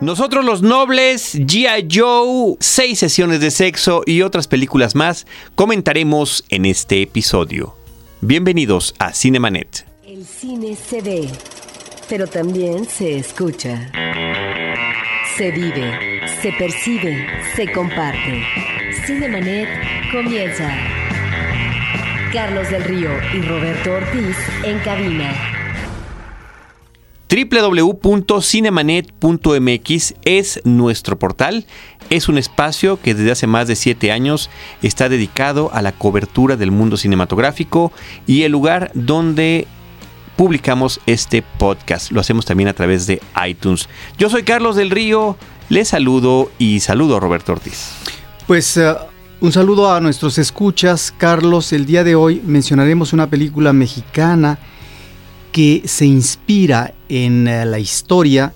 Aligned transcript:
Nosotros 0.00 0.46
los 0.46 0.62
nobles, 0.62 1.34
G.I. 1.34 1.86
Joe, 1.92 2.56
seis 2.58 2.98
sesiones 2.98 3.40
de 3.40 3.50
sexo 3.50 4.02
y 4.06 4.22
otras 4.22 4.48
películas 4.48 4.94
más 4.94 5.26
comentaremos 5.54 6.42
en 6.48 6.64
este 6.64 7.02
episodio. 7.02 7.76
Bienvenidos 8.22 8.94
a 8.98 9.12
Cinemanet. 9.12 9.84
El 10.06 10.24
cine 10.24 10.74
se 10.74 11.02
ve, 11.02 11.28
pero 12.08 12.26
también 12.26 12.86
se 12.86 13.18
escucha. 13.18 13.92
Se 15.36 15.50
vive, 15.50 16.22
se 16.40 16.50
percibe, 16.52 17.26
se 17.54 17.70
comparte. 17.70 18.42
Cinemanet 19.04 19.68
comienza. 20.10 20.74
Carlos 22.32 22.70
del 22.70 22.84
Río 22.84 23.10
y 23.34 23.42
Roberto 23.42 23.92
Ortiz 23.92 24.36
en 24.64 24.78
cabina 24.78 25.49
www.cinemanet.mx 27.30 30.14
es 30.24 30.60
nuestro 30.64 31.18
portal. 31.18 31.66
Es 32.10 32.28
un 32.28 32.36
espacio 32.38 33.00
que 33.00 33.14
desde 33.14 33.30
hace 33.30 33.46
más 33.46 33.68
de 33.68 33.76
siete 33.76 34.10
años 34.10 34.50
está 34.82 35.08
dedicado 35.08 35.70
a 35.72 35.80
la 35.80 35.92
cobertura 35.92 36.56
del 36.56 36.72
mundo 36.72 36.96
cinematográfico 36.96 37.92
y 38.26 38.42
el 38.42 38.50
lugar 38.50 38.90
donde 38.94 39.68
publicamos 40.34 41.00
este 41.06 41.42
podcast. 41.42 42.10
Lo 42.10 42.20
hacemos 42.20 42.46
también 42.46 42.68
a 42.68 42.72
través 42.72 43.06
de 43.06 43.22
iTunes. 43.46 43.88
Yo 44.18 44.28
soy 44.28 44.42
Carlos 44.42 44.74
del 44.74 44.90
Río, 44.90 45.36
les 45.68 45.86
saludo 45.88 46.50
y 46.58 46.80
saludo 46.80 47.16
a 47.16 47.20
Roberto 47.20 47.52
Ortiz. 47.52 47.92
Pues 48.48 48.76
uh, 48.76 48.96
un 49.40 49.52
saludo 49.52 49.94
a 49.94 50.00
nuestros 50.00 50.36
escuchas. 50.38 51.14
Carlos, 51.16 51.72
el 51.72 51.86
día 51.86 52.02
de 52.02 52.16
hoy 52.16 52.42
mencionaremos 52.44 53.12
una 53.12 53.30
película 53.30 53.72
mexicana 53.72 54.58
que 55.52 55.82
se 55.84 56.06
inspira 56.06 56.94
en 57.10 57.46
eh, 57.46 57.66
la 57.66 57.78
historia 57.78 58.54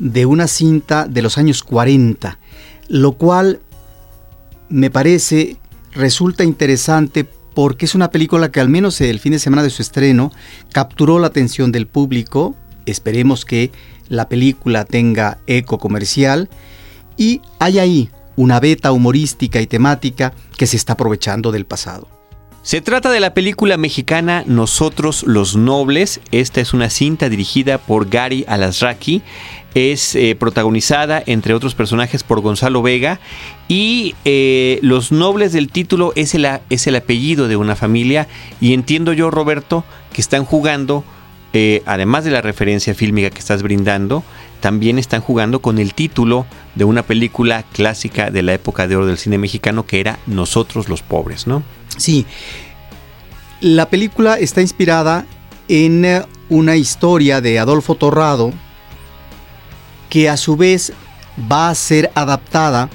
de 0.00 0.26
una 0.26 0.48
cinta 0.48 1.06
de 1.06 1.22
los 1.22 1.38
años 1.38 1.62
40, 1.62 2.38
lo 2.88 3.12
cual 3.12 3.60
me 4.68 4.90
parece 4.90 5.58
resulta 5.92 6.42
interesante 6.42 7.26
porque 7.54 7.84
es 7.84 7.94
una 7.94 8.10
película 8.10 8.50
que 8.50 8.60
al 8.60 8.68
menos 8.68 9.00
el 9.00 9.20
fin 9.20 9.32
de 9.32 9.38
semana 9.38 9.62
de 9.62 9.70
su 9.70 9.82
estreno 9.82 10.32
capturó 10.72 11.18
la 11.18 11.26
atención 11.26 11.70
del 11.70 11.86
público, 11.86 12.56
esperemos 12.86 13.44
que 13.44 13.70
la 14.08 14.28
película 14.28 14.84
tenga 14.84 15.38
eco 15.46 15.78
comercial 15.78 16.48
y 17.16 17.42
hay 17.58 17.78
ahí 17.78 18.10
una 18.36 18.60
beta 18.60 18.92
humorística 18.92 19.60
y 19.60 19.66
temática 19.66 20.32
que 20.56 20.66
se 20.66 20.76
está 20.76 20.94
aprovechando 20.94 21.52
del 21.52 21.66
pasado. 21.66 22.19
Se 22.62 22.82
trata 22.82 23.10
de 23.10 23.20
la 23.20 23.32
película 23.32 23.78
mexicana 23.78 24.44
Nosotros 24.46 25.22
los 25.22 25.56
Nobles. 25.56 26.20
Esta 26.30 26.60
es 26.60 26.74
una 26.74 26.90
cinta 26.90 27.30
dirigida 27.30 27.78
por 27.78 28.10
Gary 28.10 28.44
Alasraki. 28.46 29.22
Es 29.74 30.14
eh, 30.14 30.36
protagonizada, 30.38 31.22
entre 31.24 31.54
otros 31.54 31.74
personajes, 31.74 32.22
por 32.22 32.42
Gonzalo 32.42 32.82
Vega. 32.82 33.18
Y 33.66 34.14
eh, 34.26 34.78
Los 34.82 35.10
Nobles 35.10 35.54
del 35.54 35.72
título 35.72 36.12
es 36.16 36.34
el, 36.34 36.46
es 36.68 36.86
el 36.86 36.96
apellido 36.96 37.48
de 37.48 37.56
una 37.56 37.76
familia. 37.76 38.28
Y 38.60 38.74
entiendo 38.74 39.14
yo, 39.14 39.30
Roberto, 39.30 39.82
que 40.12 40.20
están 40.20 40.44
jugando, 40.44 41.02
eh, 41.54 41.82
además 41.86 42.24
de 42.24 42.30
la 42.30 42.42
referencia 42.42 42.94
fílmica 42.94 43.30
que 43.30 43.38
estás 43.38 43.62
brindando, 43.62 44.22
también 44.60 44.98
están 44.98 45.20
jugando 45.20 45.60
con 45.60 45.78
el 45.78 45.94
título 45.94 46.46
de 46.74 46.84
una 46.84 47.02
película 47.02 47.64
clásica 47.72 48.30
de 48.30 48.42
la 48.42 48.54
época 48.54 48.86
de 48.86 48.96
oro 48.96 49.06
del 49.06 49.18
cine 49.18 49.38
mexicano 49.38 49.86
que 49.86 50.00
era 50.00 50.18
Nosotros 50.26 50.88
los 50.88 51.02
Pobres, 51.02 51.46
¿no? 51.46 51.62
Sí, 51.96 52.26
la 53.60 53.88
película 53.90 54.38
está 54.38 54.60
inspirada 54.60 55.26
en 55.68 56.04
eh, 56.04 56.22
una 56.48 56.76
historia 56.76 57.40
de 57.40 57.58
Adolfo 57.58 57.94
Torrado 57.94 58.52
que 60.08 60.28
a 60.28 60.36
su 60.36 60.56
vez 60.56 60.92
va 61.50 61.70
a 61.70 61.74
ser 61.74 62.10
adaptada 62.14 62.88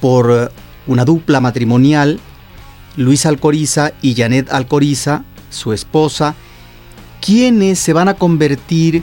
por 0.00 0.30
eh, 0.30 0.48
una 0.86 1.04
dupla 1.04 1.40
matrimonial, 1.40 2.20
Luis 2.96 3.26
Alcoriza 3.26 3.92
y 4.00 4.14
Janet 4.14 4.52
Alcoriza, 4.52 5.24
su 5.50 5.72
esposa, 5.72 6.34
quienes 7.20 7.78
se 7.78 7.92
van 7.92 8.08
a 8.08 8.14
convertir 8.14 9.02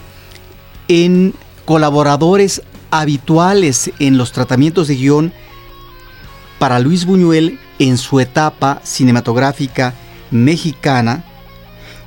en 0.88 1.34
colaboradores 1.66 2.62
habituales 2.92 3.92
en 4.00 4.18
los 4.18 4.32
tratamientos 4.32 4.88
de 4.88 4.96
guion 4.96 5.34
para 6.60 6.80
Luis 6.80 7.06
Buñuel 7.06 7.60
en 7.80 7.98
su 7.98 8.20
etapa 8.20 8.82
cinematográfica 8.84 9.94
mexicana. 10.32 11.24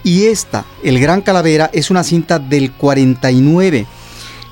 Y 0.03 0.27
esta, 0.27 0.65
El 0.85 1.01
Gran 1.01 1.21
Calavera, 1.21 1.71
es 1.73 1.91
una 1.91 2.05
cinta 2.05 2.39
del 2.39 2.73
49. 2.73 3.87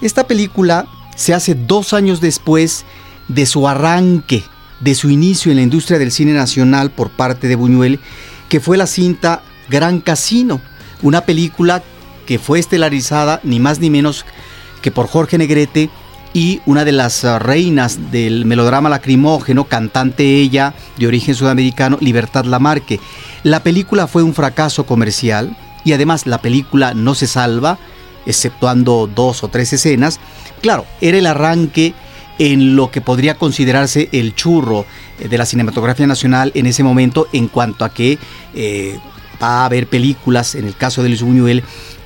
Esta 0.02 0.26
película 0.26 0.86
se 1.14 1.32
hace 1.32 1.54
dos 1.54 1.92
años 1.92 2.20
después 2.20 2.84
de 3.28 3.46
su 3.46 3.68
arranque, 3.68 4.42
de 4.80 4.94
su 4.94 5.10
inicio 5.10 5.52
en 5.52 5.56
la 5.56 5.62
industria 5.62 5.98
del 5.98 6.12
cine 6.12 6.32
nacional 6.32 6.90
por 6.90 7.10
parte 7.10 7.48
de 7.48 7.56
Buñuel, 7.56 8.00
que 8.48 8.60
fue 8.60 8.76
la 8.76 8.86
cinta 8.86 9.42
Gran 9.68 10.00
Casino, 10.00 10.60
una 11.02 11.22
película 11.22 11.82
que 12.26 12.38
fue 12.38 12.58
estelarizada 12.58 13.40
ni 13.44 13.60
más 13.60 13.78
ni 13.78 13.90
menos 13.90 14.24
que 14.84 14.90
por 14.90 15.08
Jorge 15.08 15.38
Negrete 15.38 15.88
y 16.34 16.60
una 16.66 16.84
de 16.84 16.92
las 16.92 17.24
ah, 17.24 17.38
reinas 17.38 18.10
del 18.12 18.44
melodrama 18.44 18.90
lacrimógeno, 18.90 19.64
cantante 19.64 20.22
ella, 20.36 20.74
de 20.98 21.06
origen 21.06 21.34
sudamericano, 21.34 21.96
Libertad 22.02 22.44
Lamarque. 22.44 23.00
La 23.44 23.62
película 23.62 24.06
fue 24.06 24.22
un 24.22 24.34
fracaso 24.34 24.84
comercial 24.84 25.56
y 25.86 25.94
además 25.94 26.26
la 26.26 26.42
película 26.42 26.92
no 26.92 27.14
se 27.14 27.26
salva, 27.26 27.78
exceptuando 28.26 29.06
dos 29.06 29.42
o 29.42 29.48
tres 29.48 29.72
escenas. 29.72 30.20
Claro, 30.60 30.84
era 31.00 31.16
el 31.16 31.26
arranque 31.26 31.94
en 32.38 32.76
lo 32.76 32.90
que 32.90 33.00
podría 33.00 33.36
considerarse 33.36 34.10
el 34.12 34.34
churro 34.34 34.84
eh, 35.18 35.28
de 35.28 35.38
la 35.38 35.46
cinematografía 35.46 36.06
nacional 36.06 36.52
en 36.54 36.66
ese 36.66 36.82
momento 36.82 37.26
en 37.32 37.48
cuanto 37.48 37.86
a 37.86 37.94
que 37.94 38.18
eh, 38.54 38.98
va 39.42 39.62
a 39.62 39.64
haber 39.64 39.86
películas, 39.86 40.54
en 40.54 40.66
el 40.66 40.76
caso 40.76 41.02
de 41.02 41.08
Luis 41.08 41.22
Buñuel, 41.22 41.64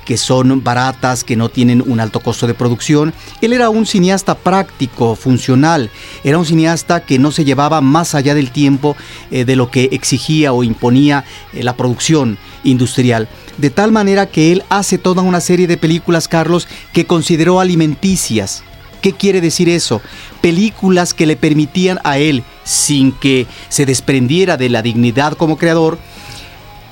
que 0.09 0.17
son 0.17 0.63
baratas, 0.63 1.23
que 1.23 1.35
no 1.35 1.49
tienen 1.49 1.83
un 1.85 1.99
alto 1.99 2.19
costo 2.19 2.47
de 2.47 2.55
producción. 2.55 3.13
Él 3.41 3.53
era 3.53 3.69
un 3.69 3.85
cineasta 3.85 4.33
práctico, 4.33 5.15
funcional, 5.15 5.91
era 6.23 6.39
un 6.39 6.47
cineasta 6.47 7.01
que 7.01 7.19
no 7.19 7.29
se 7.31 7.45
llevaba 7.45 7.79
más 7.79 8.15
allá 8.15 8.33
del 8.33 8.49
tiempo 8.49 8.97
eh, 9.29 9.45
de 9.45 9.55
lo 9.55 9.69
que 9.69 9.89
exigía 9.91 10.51
o 10.51 10.63
imponía 10.63 11.25
eh, 11.53 11.61
la 11.61 11.77
producción 11.77 12.39
industrial. 12.63 13.29
De 13.59 13.69
tal 13.69 13.91
manera 13.91 14.25
que 14.25 14.51
él 14.51 14.63
hace 14.69 14.97
toda 14.97 15.21
una 15.21 15.41
serie 15.41 15.67
de 15.67 15.77
películas, 15.77 16.27
Carlos, 16.27 16.67
que 16.91 17.05
consideró 17.05 17.59
alimenticias. 17.59 18.63
¿Qué 19.03 19.13
quiere 19.13 19.41
decir 19.41 19.69
eso? 19.69 20.01
Películas 20.41 21.13
que 21.13 21.27
le 21.27 21.35
permitían 21.35 21.99
a 22.03 22.17
él, 22.17 22.43
sin 22.63 23.11
que 23.11 23.45
se 23.69 23.85
desprendiera 23.85 24.57
de 24.57 24.69
la 24.69 24.81
dignidad 24.81 25.33
como 25.33 25.59
creador, 25.59 25.99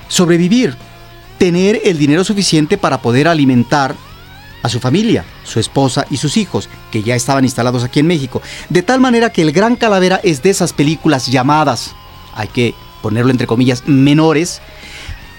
sobrevivir, 0.07 0.77
tener 1.37 1.81
el 1.83 1.97
dinero 1.97 2.23
suficiente 2.23 2.77
para 2.77 3.01
poder 3.01 3.27
alimentar 3.27 3.95
a 4.63 4.69
su 4.69 4.79
familia, 4.79 5.23
su 5.43 5.59
esposa 5.59 6.05
y 6.09 6.17
sus 6.17 6.37
hijos, 6.37 6.69
que 6.91 7.03
ya 7.03 7.15
estaban 7.15 7.45
instalados 7.45 7.83
aquí 7.83 7.99
en 7.99 8.07
México. 8.07 8.41
De 8.69 8.81
tal 8.81 8.99
manera 8.99 9.31
que 9.31 9.41
El 9.41 9.51
Gran 9.51 9.75
Calavera 9.75 10.19
es 10.23 10.41
de 10.41 10.49
esas 10.49 10.73
películas 10.73 11.27
llamadas, 11.27 11.95
hay 12.35 12.47
que 12.47 12.73
ponerlo 13.01 13.31
entre 13.31 13.47
comillas, 13.47 13.83
menores, 13.87 14.61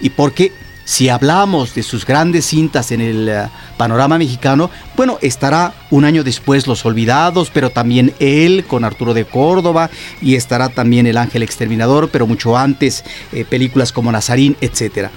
y 0.00 0.10
porque 0.10 0.53
si 0.88 1.10
hablamos 1.10 1.75
de 1.75 1.82
sus 1.82 2.06
grandes 2.06 2.47
cintas 2.47 2.93
en 2.93 3.03
el 3.03 3.28
eh, 3.28 3.47
panorama 3.76 4.16
mexicano, 4.16 4.71
bueno, 4.97 5.19
estará 5.21 5.75
un 5.91 6.06
año 6.06 6.25
después 6.25 6.66
Los 6.66 6.87
Olvidados, 6.87 7.50
pero 7.53 7.69
también 7.69 8.15
él 8.21 8.65
con 8.66 8.84
Arturo 8.84 9.12
de 9.12 9.27
Córdoba, 9.27 9.91
y 10.22 10.34
estará 10.34 10.71
también 10.71 11.06
El 11.06 11.19
Ángel 11.19 11.43
Exterminador, 11.43 12.09
pero 12.09 12.27
mucho 12.27 12.56
antes 12.56 13.04
eh, 13.32 13.44
películas 13.44 13.93
como 13.93 14.10
Nazarín, 14.10 14.56
etcétera. 14.62 15.10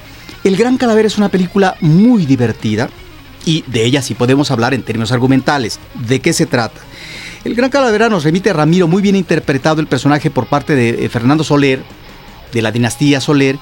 El 0.44 0.58
Gran 0.58 0.76
Calavera 0.76 1.08
es 1.08 1.18
una 1.18 1.30
película 1.30 1.78
muy 1.80 2.26
divertida 2.26 2.90
y 3.46 3.64
de 3.68 3.86
ella 3.86 4.02
sí 4.02 4.14
podemos 4.14 4.52
hablar 4.52 4.74
en 4.74 4.84
términos 4.84 5.14
argumentales. 5.14 5.80
¿De 6.06 6.20
qué 6.20 6.34
se 6.34 6.48
trata? 6.48 6.82
El 7.46 7.56
Gran 7.56 7.70
Calavera 7.70 8.10
nos 8.10 8.26
remite 8.26 8.50
a 8.50 8.54
Ramiro, 8.54 8.90
muy 8.90 9.02
bien 9.02 9.16
interpretado 9.16 9.80
el 9.80 9.88
personaje 9.88 10.32
por 10.32 10.48
parte 10.48 10.76
de 10.76 11.06
eh, 11.06 11.08
Fernando 11.08 11.46
Soler, 11.46 11.82
de 12.52 12.62
la 12.62 12.74
dinastía 12.74 13.22
Soler, 13.22 13.58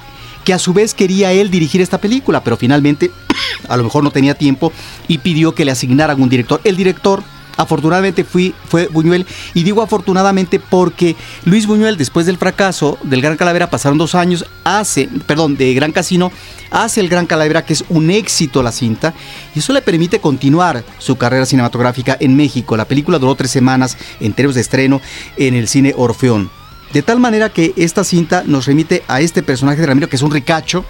que 0.49 0.53
a 0.55 0.57
su 0.57 0.73
vez 0.73 0.95
quería 0.95 1.31
él 1.31 1.51
dirigir 1.51 1.79
esta 1.79 1.99
película, 1.99 2.43
pero 2.43 2.57
finalmente 2.57 3.11
a 3.69 3.77
lo 3.77 3.83
mejor 3.83 4.03
no 4.03 4.09
tenía 4.09 4.33
tiempo 4.33 4.73
y 5.07 5.19
pidió 5.19 5.53
que 5.53 5.63
le 5.63 5.69
asignaran 5.69 6.19
un 6.19 6.27
director. 6.27 6.59
El 6.63 6.75
director 6.75 7.21
Afortunadamente 7.55 8.23
fue 8.23 8.53
Buñuel 8.89 9.27
y 9.53 9.63
digo 9.63 9.81
afortunadamente 9.81 10.59
porque 10.59 11.17
Luis 11.43 11.67
Buñuel 11.67 11.97
después 11.97 12.25
del 12.25 12.37
fracaso 12.37 12.97
del 13.03 13.21
Gran 13.21 13.35
Calavera 13.35 13.69
pasaron 13.69 13.97
dos 13.97 14.15
años, 14.15 14.45
hace, 14.63 15.09
perdón, 15.27 15.57
de 15.57 15.73
Gran 15.73 15.91
Casino, 15.91 16.31
hace 16.71 17.01
el 17.01 17.09
Gran 17.09 17.25
Calavera 17.25 17.65
que 17.65 17.73
es 17.73 17.83
un 17.89 18.11
éxito 18.11 18.63
la 18.63 18.71
cinta 18.71 19.13
y 19.53 19.59
eso 19.59 19.73
le 19.73 19.81
permite 19.81 20.21
continuar 20.21 20.85
su 20.99 21.17
carrera 21.17 21.45
cinematográfica 21.45 22.15
en 22.21 22.37
México. 22.37 22.77
La 22.77 22.85
película 22.85 23.19
duró 23.19 23.35
tres 23.35 23.51
semanas 23.51 23.97
en 24.21 24.31
términos 24.31 24.55
de 24.55 24.61
estreno 24.61 25.01
en 25.35 25.53
el 25.53 25.67
cine 25.67 25.93
Orfeón. 25.97 26.58
De 26.93 27.01
tal 27.01 27.19
manera 27.19 27.49
que 27.49 27.73
esta 27.77 28.03
cinta 28.03 28.43
nos 28.45 28.65
remite 28.65 29.03
a 29.07 29.21
este 29.21 29.43
personaje 29.43 29.81
de 29.81 29.87
Ramiro 29.87 30.09
que 30.09 30.15
es 30.15 30.21
un 30.21 30.31
ricacho, 30.31 30.85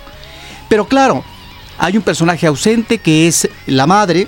pero 0.69 0.88
claro, 0.88 1.24
hay 1.78 1.98
un 1.98 2.04
personaje 2.04 2.48
ausente 2.48 3.00
que 3.00 3.28
es 3.28 3.50
la 3.66 3.86
madre, 3.86 4.28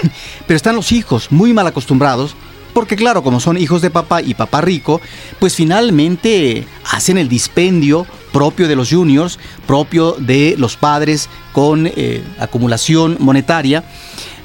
Pero 0.46 0.56
están 0.56 0.76
los 0.76 0.92
hijos 0.92 1.30
muy 1.30 1.52
mal 1.52 1.66
acostumbrados 1.66 2.36
porque 2.72 2.96
claro, 2.96 3.22
como 3.22 3.38
son 3.38 3.58
hijos 3.58 3.82
de 3.82 3.90
papá 3.90 4.22
y 4.22 4.32
papá 4.32 4.62
rico, 4.62 5.00
pues 5.38 5.54
finalmente 5.54 6.66
hacen 6.90 7.18
el 7.18 7.28
dispendio 7.28 8.06
propio 8.32 8.68
de 8.68 8.76
los 8.76 8.90
juniors, 8.90 9.38
propio 9.66 10.12
de 10.12 10.54
los 10.58 10.76
padres 10.76 11.28
con 11.52 11.86
eh, 11.86 12.24
acumulación 12.38 13.16
monetaria, 13.20 13.84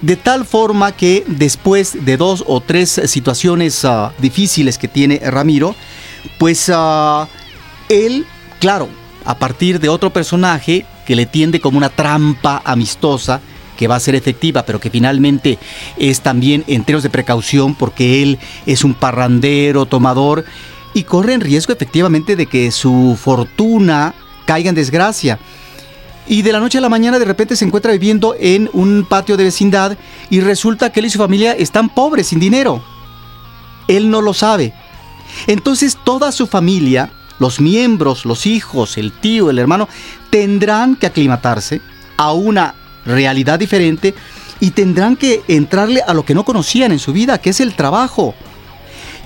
de 0.02 0.16
tal 0.16 0.46
forma 0.46 0.92
que 0.92 1.24
después 1.28 2.06
de 2.06 2.18
dos 2.18 2.44
o 2.46 2.62
tres 2.62 3.02
situaciones 3.06 3.84
ah, 3.86 4.14
difíciles 4.20 4.78
que 4.78 4.88
tiene 4.88 5.20
Ramiro, 5.24 5.76
pues 6.38 6.72
ah, 6.74 7.28
él, 7.90 8.26
claro, 8.60 8.90
a 9.26 9.38
partir 9.38 9.80
de 9.80 9.90
otro 9.90 10.12
personaje 10.12 10.86
que 11.06 11.16
le 11.16 11.26
tiende 11.26 11.60
como 11.60 11.78
una 11.78 11.90
trampa 11.90 12.62
amistosa, 12.64 13.42
que 13.78 13.88
va 13.88 13.96
a 13.96 14.00
ser 14.00 14.16
efectiva, 14.16 14.66
pero 14.66 14.80
que 14.80 14.90
finalmente 14.90 15.58
es 15.98 16.22
también 16.22 16.64
enteros 16.68 17.04
de 17.04 17.10
precaución 17.10 17.76
porque 17.76 18.24
él 18.24 18.40
es 18.66 18.84
un 18.84 18.94
parrandero, 18.94 19.86
tomador, 19.86 20.46
y 20.98 21.04
corre 21.04 21.34
en 21.34 21.42
riesgo 21.42 21.74
efectivamente 21.74 22.36
de 22.36 22.48
que 22.48 22.72
su 22.72 23.16
fortuna 23.22 24.16
caiga 24.48 24.70
en 24.70 24.76
desgracia. 24.76 25.38
Y 26.26 26.42
de 26.42 26.52
la 26.52 26.60
noche 26.60 26.80
a 26.80 26.82
la 26.82 26.90
mañana 26.90 27.20
de 27.20 27.26
repente 27.26 27.56
se 27.56 27.66
encuentra 27.66 27.92
viviendo 27.92 28.36
en 28.40 28.68
un 28.74 29.06
patio 29.08 29.38
de 29.38 29.44
vecindad 29.44 29.96
y 30.32 30.40
resulta 30.40 30.92
que 30.92 31.00
él 31.00 31.06
y 31.06 31.12
su 31.12 31.20
familia 31.20 31.54
están 31.54 31.90
pobres, 31.90 32.30
sin 32.30 32.40
dinero. 32.40 32.84
Él 33.88 34.10
no 34.10 34.24
lo 34.24 34.34
sabe. 34.34 34.74
Entonces 35.46 36.00
toda 36.04 36.32
su 36.32 36.48
familia, 36.48 37.12
los 37.38 37.62
miembros, 37.62 38.26
los 38.26 38.48
hijos, 38.48 38.98
el 38.98 39.12
tío, 39.12 39.52
el 39.52 39.60
hermano, 39.60 39.88
tendrán 40.32 40.96
que 40.96 41.06
aclimatarse 41.06 41.80
a 42.18 42.32
una 42.32 42.74
realidad 43.06 43.60
diferente 43.60 44.16
y 44.60 44.72
tendrán 44.72 45.16
que 45.16 45.44
entrarle 45.48 46.02
a 46.02 46.16
lo 46.16 46.26
que 46.26 46.34
no 46.34 46.44
conocían 46.44 46.92
en 46.92 46.98
su 46.98 47.14
vida, 47.14 47.38
que 47.38 47.52
es 47.52 47.60
el 47.60 47.76
trabajo. 47.76 48.34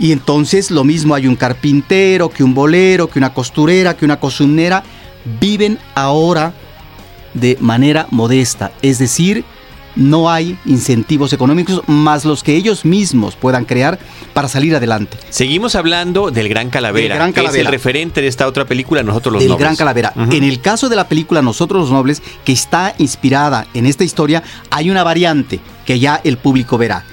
Y 0.02 0.12
entonces 0.14 0.72
lo 0.72 0.84
mismo 0.84 1.14
hay 1.14 1.28
un 1.28 1.36
carpintero, 1.36 2.30
que 2.30 2.44
un 2.44 2.56
bolero, 2.56 3.08
que 3.08 3.20
una 3.20 3.36
costurera, 3.36 3.96
que 3.96 4.04
una 4.04 4.20
cocinera, 4.20 4.84
viven 5.40 5.78
ahora 5.94 6.54
de 7.36 7.56
manera 7.62 8.08
modesta, 8.10 8.72
es 8.82 8.98
decir, 8.98 9.46
no 9.96 10.32
hay 10.32 10.58
incentivos 10.66 11.34
económicos 11.34 11.84
más 11.86 12.26
los 12.26 12.42
que 12.42 12.56
ellos 12.56 12.84
mismos 12.84 13.36
puedan 13.36 13.66
crear 13.66 14.00
para 14.34 14.48
salir 14.48 14.76
adelante. 14.76 15.18
Seguimos 15.30 15.76
hablando 15.76 16.32
del 16.32 16.50
Gran 16.50 16.72
Calavera, 16.72 17.16
Gran 17.16 17.32
que 17.32 17.46
es 17.46 17.54
el 17.54 17.68
referente 17.68 18.22
de 18.22 18.28
esta 18.28 18.48
otra 18.48 18.66
película, 18.66 19.04
Nosotros 19.04 19.34
los 19.34 19.42
del 19.42 19.50
Nobles. 19.50 19.64
Gran 19.64 19.76
Calavera. 19.76 20.14
En 20.16 20.44
el 20.44 20.62
caso 20.62 20.90
de 20.90 20.96
la 20.96 21.08
película 21.08 21.44
Nosotros 21.44 21.82
los 21.82 21.92
Nobles, 21.92 22.24
que 22.44 22.54
está 22.54 22.96
inspirada 22.98 23.68
en 23.76 23.86
esta 23.86 24.04
historia, 24.04 24.42
hay 24.72 24.90
una 24.90 25.04
variante 25.04 25.60
que 25.86 26.00
ya 26.00 26.20
el 26.24 26.38
público 26.38 26.80
verá. 26.80 27.06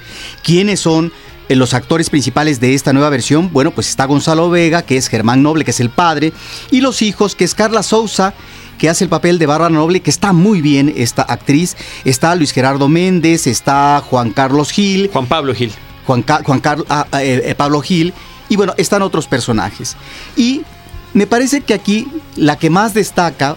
¿Quiénes 0.43 0.81
son 0.81 1.13
los 1.57 1.75
actores 1.75 2.11
principales 2.11 2.61
de 2.61 2.75
esta 2.75 2.93
nueva 2.93 3.11
versión? 3.11 3.51
Bueno, 3.53 3.71
pues 3.71 3.89
está 3.89 4.05
Gonzalo 4.07 4.51
Vega, 4.51 4.83
que 4.83 4.97
es 4.97 5.09
Germán 5.09 5.43
Noble, 5.43 5.65
que 5.65 5.71
es 5.71 5.81
el 5.81 5.91
padre, 5.91 6.33
y 6.71 6.81
los 6.81 7.03
hijos, 7.03 7.35
que 7.35 7.45
es 7.45 7.55
Carla 7.55 7.83
Souza, 7.83 8.35
que 8.79 8.89
hace 8.89 9.05
el 9.05 9.11
papel 9.11 9.39
de 9.39 9.47
Bárbara 9.47 9.75
Noble, 9.75 10.01
que 10.01 10.11
está 10.11 10.33
muy 10.33 10.61
bien 10.61 10.93
esta 10.97 11.23
actriz. 11.23 11.77
Está 12.05 12.35
Luis 12.35 12.53
Gerardo 12.53 12.89
Méndez, 12.89 13.47
está 13.47 14.03
Juan 14.09 14.31
Carlos 14.31 14.71
Gil, 14.71 15.11
Juan 15.13 15.27
Pablo 15.27 15.55
Gil. 15.55 15.73
Juan, 16.07 16.23
Ca- 16.23 16.43
Juan 16.45 16.61
Carlos, 16.61 16.87
ah, 16.89 17.07
ah, 17.11 17.23
eh, 17.23 17.43
eh, 17.45 17.55
Pablo 17.55 17.81
Gil, 17.83 18.15
y 18.49 18.57
bueno, 18.57 18.73
están 18.77 19.03
otros 19.03 19.27
personajes. 19.27 19.97
Y 20.37 20.63
me 21.13 21.27
parece 21.27 21.61
que 21.63 21.75
aquí 21.75 22.07
la 22.37 22.57
que 22.57 22.71
más 22.71 22.95
destaca 22.95 23.57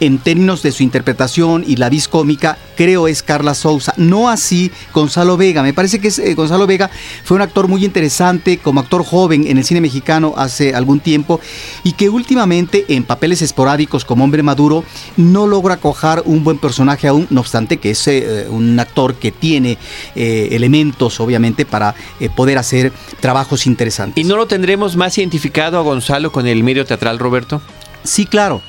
en 0.00 0.18
términos 0.18 0.62
de 0.62 0.72
su 0.72 0.82
interpretación 0.82 1.64
y 1.66 1.76
la 1.76 1.88
vis 1.88 2.08
cómica, 2.08 2.58
creo 2.76 3.08
es 3.08 3.22
Carla 3.22 3.54
Souza, 3.54 3.92
no 3.96 4.28
así 4.28 4.70
Gonzalo 4.92 5.36
Vega. 5.36 5.62
Me 5.62 5.72
parece 5.72 6.00
que 6.00 6.08
es, 6.08 6.18
eh, 6.18 6.34
Gonzalo 6.34 6.66
Vega 6.66 6.90
fue 7.24 7.36
un 7.36 7.42
actor 7.42 7.68
muy 7.68 7.84
interesante 7.84 8.58
como 8.58 8.80
actor 8.80 9.04
joven 9.04 9.46
en 9.46 9.58
el 9.58 9.64
cine 9.64 9.80
mexicano 9.80 10.34
hace 10.36 10.74
algún 10.74 11.00
tiempo 11.00 11.40
y 11.84 11.92
que 11.92 12.08
últimamente 12.08 12.84
en 12.88 13.04
papeles 13.04 13.42
esporádicos 13.42 14.04
como 14.04 14.24
hombre 14.24 14.42
maduro 14.42 14.84
no 15.16 15.46
logra 15.46 15.78
cojar 15.78 16.22
un 16.24 16.44
buen 16.44 16.58
personaje 16.58 17.08
aún, 17.08 17.26
no 17.30 17.40
obstante 17.40 17.78
que 17.78 17.90
es 17.90 18.08
eh, 18.08 18.46
un 18.48 18.78
actor 18.78 19.16
que 19.16 19.32
tiene 19.32 19.78
eh, 20.14 20.48
elementos 20.52 21.20
obviamente 21.20 21.64
para 21.64 21.94
poder 22.34 22.58
hacer 22.58 22.92
trabajos 23.20 23.66
interesantes. 23.66 24.22
¿Y 24.22 24.26
no 24.26 24.36
lo 24.36 24.46
tendremos 24.46 24.96
más 24.96 25.16
identificado 25.18 25.78
a 25.78 25.82
Gonzalo 25.82 26.32
con 26.32 26.46
el 26.46 26.62
medio 26.62 26.84
teatral, 26.84 27.18
Roberto? 27.18 27.60
Sí, 28.04 28.26
claro. 28.26 28.62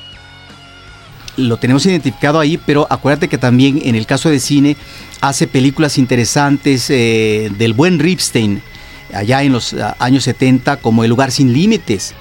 Lo 1.39 1.57
tenemos 1.57 1.85
identificado 1.85 2.39
ahí, 2.39 2.57
pero 2.57 2.85
acuérdate 2.89 3.29
que 3.29 3.37
también 3.37 3.81
en 3.83 3.95
el 3.95 4.05
caso 4.05 4.29
de 4.29 4.39
cine 4.39 4.75
hace 5.21 5.47
películas 5.47 5.97
interesantes 5.97 6.89
eh, 6.89 7.49
del 7.57 7.73
buen 7.73 7.97
Ripstein, 7.99 8.61
allá 9.13 9.41
en 9.43 9.53
los 9.53 9.73
ah, 9.73 9.95
años 9.99 10.25
70, 10.25 10.77
como 10.77 11.03
El 11.03 11.09
lugar 11.09 11.31
sin 11.31 11.53
límites. 11.53 12.13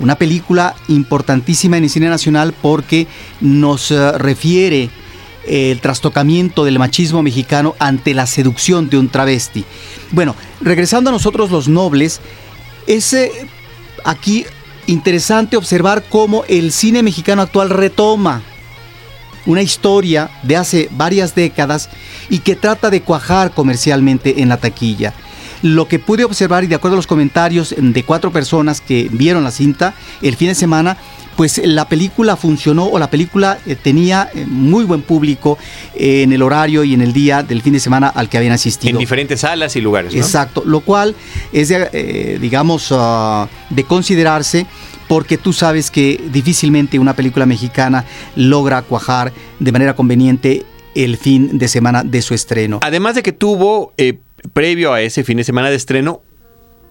Una 0.00 0.16
película 0.16 0.74
importantísima 0.88 1.76
en 1.76 1.84
el 1.84 1.90
cine 1.90 2.08
nacional 2.08 2.54
porque 2.60 3.06
nos 3.40 3.90
eh, 3.90 4.12
refiere 4.12 4.90
el 5.46 5.80
trastocamiento 5.80 6.64
del 6.64 6.78
machismo 6.78 7.22
mexicano 7.22 7.74
ante 7.78 8.14
la 8.14 8.26
seducción 8.26 8.88
de 8.88 8.96
un 8.96 9.08
travesti. 9.08 9.64
Bueno, 10.12 10.34
regresando 10.60 11.10
a 11.10 11.12
nosotros 11.12 11.50
los 11.50 11.68
nobles, 11.68 12.20
es 12.86 13.12
eh, 13.12 13.30
aquí 14.04 14.46
interesante 14.86 15.56
observar 15.56 16.04
cómo 16.08 16.44
el 16.48 16.72
cine 16.72 17.02
mexicano 17.02 17.42
actual 17.42 17.70
retoma 17.70 18.42
una 19.46 19.62
historia 19.62 20.30
de 20.42 20.56
hace 20.56 20.88
varias 20.92 21.34
décadas 21.34 21.88
y 22.28 22.38
que 22.38 22.56
trata 22.56 22.90
de 22.90 23.02
cuajar 23.02 23.52
comercialmente 23.52 24.42
en 24.42 24.48
la 24.48 24.56
taquilla. 24.56 25.12
Lo 25.62 25.86
que 25.86 26.00
pude 26.00 26.24
observar 26.24 26.64
y 26.64 26.66
de 26.66 26.74
acuerdo 26.74 26.96
a 26.96 26.98
los 26.98 27.06
comentarios 27.06 27.74
de 27.76 28.02
cuatro 28.02 28.32
personas 28.32 28.80
que 28.80 29.08
vieron 29.12 29.44
la 29.44 29.52
cinta 29.52 29.94
el 30.20 30.36
fin 30.36 30.48
de 30.48 30.56
semana, 30.56 30.96
pues 31.36 31.60
la 31.64 31.88
película 31.88 32.36
funcionó 32.36 32.86
o 32.86 32.98
la 32.98 33.08
película 33.10 33.58
eh, 33.66 33.74
tenía 33.74 34.28
eh, 34.34 34.44
muy 34.46 34.84
buen 34.84 35.02
público 35.02 35.58
eh, 35.94 36.22
en 36.22 36.32
el 36.32 36.42
horario 36.42 36.84
y 36.84 36.94
en 36.94 37.00
el 37.00 37.12
día 37.12 37.42
del 37.42 37.62
fin 37.62 37.72
de 37.72 37.80
semana 37.80 38.08
al 38.08 38.28
que 38.28 38.36
habían 38.38 38.52
asistido. 38.52 38.90
En 38.90 38.98
diferentes 38.98 39.40
salas 39.40 39.74
y 39.76 39.80
lugares, 39.80 40.12
¿no? 40.14 40.20
Exacto, 40.20 40.62
lo 40.66 40.80
cual 40.80 41.14
es, 41.52 41.68
de, 41.68 41.88
eh, 41.92 42.38
digamos, 42.40 42.88
ah, 42.90 43.48
de 43.70 43.84
considerarse 43.84 44.66
porque 45.12 45.36
tú 45.36 45.52
sabes 45.52 45.90
que 45.90 46.18
difícilmente 46.32 46.98
una 46.98 47.14
película 47.14 47.44
mexicana 47.44 48.06
logra 48.34 48.80
cuajar 48.80 49.30
de 49.58 49.70
manera 49.70 49.94
conveniente 49.94 50.64
el 50.94 51.18
fin 51.18 51.58
de 51.58 51.68
semana 51.68 52.02
de 52.02 52.22
su 52.22 52.32
estreno. 52.32 52.78
Además 52.80 53.16
de 53.16 53.22
que 53.22 53.32
tuvo, 53.32 53.92
eh, 53.98 54.14
previo 54.54 54.94
a 54.94 55.02
ese 55.02 55.22
fin 55.22 55.36
de 55.36 55.44
semana 55.44 55.68
de 55.68 55.76
estreno, 55.76 56.22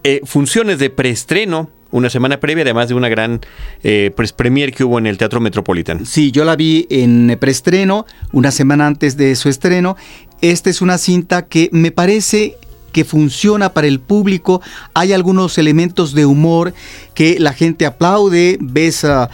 eh, 0.03 0.21
funciones 0.23 0.77
de 0.77 0.91
preestreno, 0.91 1.71
una 1.89 2.11
semana 2.11 2.39
previa, 2.39 2.63
además 2.63 2.89
de 2.89 2.93
una 2.93 3.09
gran 3.09 3.41
eh, 3.81 4.11
premier 4.35 4.71
que 4.71 4.83
hubo 4.83 4.99
en 4.99 5.07
el 5.07 5.17
Teatro 5.17 5.39
Metropolitan. 5.39 6.05
Sí, 6.05 6.29
yo 6.29 6.45
la 6.45 6.55
vi 6.55 6.85
en 6.91 7.35
preestreno, 7.39 8.05
una 8.33 8.51
semana 8.51 8.85
antes 8.85 9.17
de 9.17 9.35
su 9.35 9.49
estreno. 9.49 9.97
Esta 10.41 10.69
es 10.69 10.83
una 10.83 10.99
cinta 10.99 11.47
que 11.47 11.69
me 11.71 11.89
parece 11.89 12.55
que 12.91 13.05
funciona 13.05 13.73
para 13.73 13.87
el 13.87 13.99
público. 13.99 14.61
Hay 14.93 15.13
algunos 15.13 15.57
elementos 15.57 16.13
de 16.13 16.25
humor 16.25 16.73
que 17.13 17.39
la 17.39 17.53
gente 17.53 17.85
aplaude, 17.85 18.57
ves, 18.59 19.03
eh, 19.03 19.29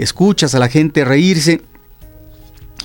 escuchas 0.00 0.54
a 0.54 0.58
la 0.58 0.68
gente 0.68 1.04
reírse. 1.04 1.62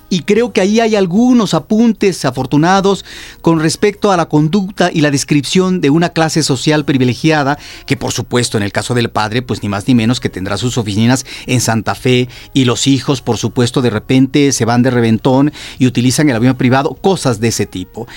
Y 0.10 0.22
creo 0.22 0.52
que 0.52 0.62
ahí 0.62 0.80
hay 0.80 0.96
algunos 0.96 1.54
apuntes 1.54 2.26
afortunados 2.26 3.06
con 3.42 3.60
respecto 3.60 4.12
a 4.12 4.18
la 4.18 4.28
conducta 4.28 4.90
y 4.92 5.02
la 5.02 5.12
descripción 5.12 5.82
de 5.82 5.92
una 5.92 6.10
clase 6.10 6.42
social 6.42 6.84
privilegiada, 6.84 7.60
que 7.86 7.96
por 7.96 8.12
supuesto 8.12 8.58
en 8.58 8.64
el 8.64 8.72
caso 8.72 8.96
del 8.96 9.12
padre, 9.12 9.44
pues 9.44 9.62
ni 9.62 9.70
más 9.70 9.88
ni 9.88 9.94
menos 9.94 10.20
que 10.20 10.30
tendrá 10.30 10.58
sus 10.58 10.80
oficinas 10.80 11.26
en 11.46 11.62
Santa 11.62 11.94
Fe 11.94 12.28
y 12.54 12.66
los 12.66 12.88
hijos, 12.88 13.22
por 13.22 13.38
supuesto, 13.38 13.84
de 13.84 13.92
repente 13.92 14.52
se 14.52 14.66
van 14.66 14.82
de 14.82 14.90
reventón 14.90 15.54
y 15.78 15.86
utilizan 15.86 16.28
el 16.30 16.36
avión 16.36 16.56
privado, 16.56 16.96
cosas 16.96 17.40
de 17.40 17.50
ese 17.50 17.68
tipo. 17.68 18.08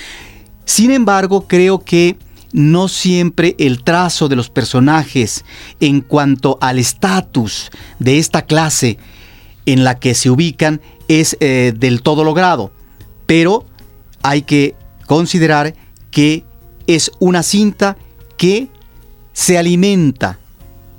Sin 0.65 0.91
embargo, 0.91 1.47
creo 1.47 1.83
que 1.83 2.17
no 2.51 2.87
siempre 2.87 3.55
el 3.57 3.83
trazo 3.83 4.29
de 4.29 4.35
los 4.35 4.49
personajes 4.49 5.43
en 5.79 6.01
cuanto 6.01 6.57
al 6.61 6.79
estatus 6.79 7.71
de 7.99 8.19
esta 8.19 8.43
clase 8.43 8.97
en 9.65 9.83
la 9.83 9.99
que 9.99 10.13
se 10.13 10.29
ubican 10.29 10.81
es 11.07 11.35
eh, 11.39 11.73
del 11.75 12.01
todo 12.01 12.23
logrado. 12.23 12.71
Pero 13.25 13.65
hay 14.21 14.43
que 14.43 14.75
considerar 15.07 15.75
que 16.11 16.43
es 16.87 17.11
una 17.19 17.43
cinta 17.43 17.97
que 18.37 18.67
se 19.33 19.57
alimenta 19.57 20.39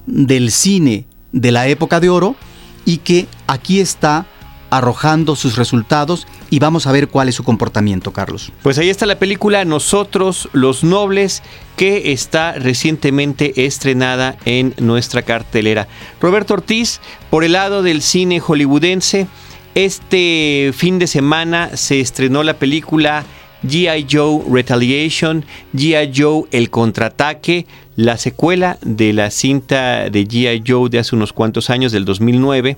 del 0.07 0.51
cine 0.51 1.07
de 1.33 1.53
la 1.53 1.69
época 1.69 2.01
de 2.01 2.11
oro 2.11 2.37
y 2.85 2.99
que 2.99 3.29
aquí 3.47 3.81
está 3.81 4.27
arrojando 4.71 5.37
sus 5.37 5.57
resultados 5.57 6.27
y 6.51 6.59
vamos 6.59 6.87
a 6.87 6.93
ver 6.93 7.09
cuál 7.09 7.29
es 7.29 7.35
su 7.35 7.45
comportamiento, 7.45 8.13
Carlos. 8.13 8.53
Pues 8.63 8.79
ahí 8.79 8.91
está 8.91 9.07
la 9.07 9.19
película 9.19 9.65
Nosotros 9.65 10.49
los 10.53 10.85
Nobles 10.85 11.43
que 11.77 12.13
está 12.13 12.53
recientemente 12.53 13.67
estrenada 13.67 14.37
en 14.45 14.75
nuestra 14.79 15.23
cartelera. 15.23 15.89
Roberto 16.21 16.55
Ortiz, 16.55 17.01
por 17.31 17.45
el 17.45 17.53
lado 17.53 17.83
del 17.83 18.03
cine 18.03 18.41
hollywoodense, 18.41 19.27
este 19.75 20.73
fin 20.75 20.99
de 20.99 21.07
semana 21.07 21.77
se 21.77 22.01
estrenó 22.01 22.43
la 22.45 22.55
película 22.55 23.25
GI 23.67 24.07
Joe 24.11 24.43
Retaliation, 24.51 25.45
GI 25.75 26.13
Joe 26.15 26.45
El 26.53 26.71
contraataque, 26.71 27.67
la 27.97 28.19
secuela 28.19 28.79
de 28.83 29.13
la 29.13 29.31
cinta 29.31 30.11
de 30.11 30.27
GI 30.27 30.63
Joe 30.67 30.91
de 30.91 30.99
hace 30.99 31.15
unos 31.15 31.33
cuantos 31.33 31.71
años 31.71 31.93
del 31.93 32.05
2009 32.05 32.77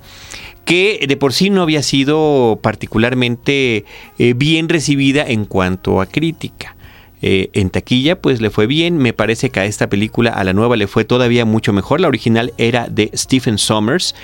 que 0.64 1.04
de 1.06 1.16
por 1.16 1.32
sí 1.32 1.48
no 1.48 1.62
había 1.62 1.82
sido 1.82 2.58
particularmente 2.60 3.84
eh, 4.18 4.34
bien 4.34 4.68
recibida 4.68 5.24
en 5.26 5.44
cuanto 5.44 6.00
a 6.00 6.06
crítica. 6.06 6.75
Eh, 7.22 7.48
en 7.54 7.70
taquilla 7.70 8.20
pues 8.20 8.42
le 8.42 8.50
fue 8.50 8.66
bien, 8.66 8.98
me 8.98 9.14
parece 9.14 9.48
que 9.48 9.60
a 9.60 9.64
esta 9.64 9.88
película, 9.88 10.30
a 10.32 10.44
la 10.44 10.52
nueva 10.52 10.76
le 10.76 10.86
fue 10.86 11.04
todavía 11.06 11.46
mucho 11.46 11.72
mejor, 11.72 12.00
la 12.00 12.08
original 12.08 12.52
era 12.58 12.88
de 12.88 13.10
Stephen 13.14 13.56
Sommers, 13.56 14.14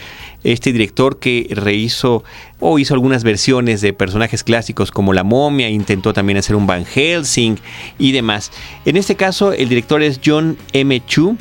este 0.45 0.73
director 0.73 1.19
que 1.19 1.49
rehizo 1.51 2.23
o 2.61 2.79
hizo 2.79 2.93
algunas 2.93 3.25
versiones 3.25 3.81
de 3.81 3.95
personajes 3.95 4.45
clásicos 4.45 4.91
como 4.91 5.15
La 5.15 5.25
momia, 5.25 5.71
intentó 5.71 6.13
también 6.13 6.37
hacer 6.37 6.55
un 6.55 6.67
Van 6.67 6.85
Helsing 6.85 7.57
y 7.99 8.13
demás. 8.13 8.53
En 8.85 8.99
este 8.99 9.17
caso 9.17 9.53
el 9.53 9.71
director 9.71 10.03
es 10.03 10.21
John 10.23 10.59
M. 10.75 11.03
Chu, 11.07 11.39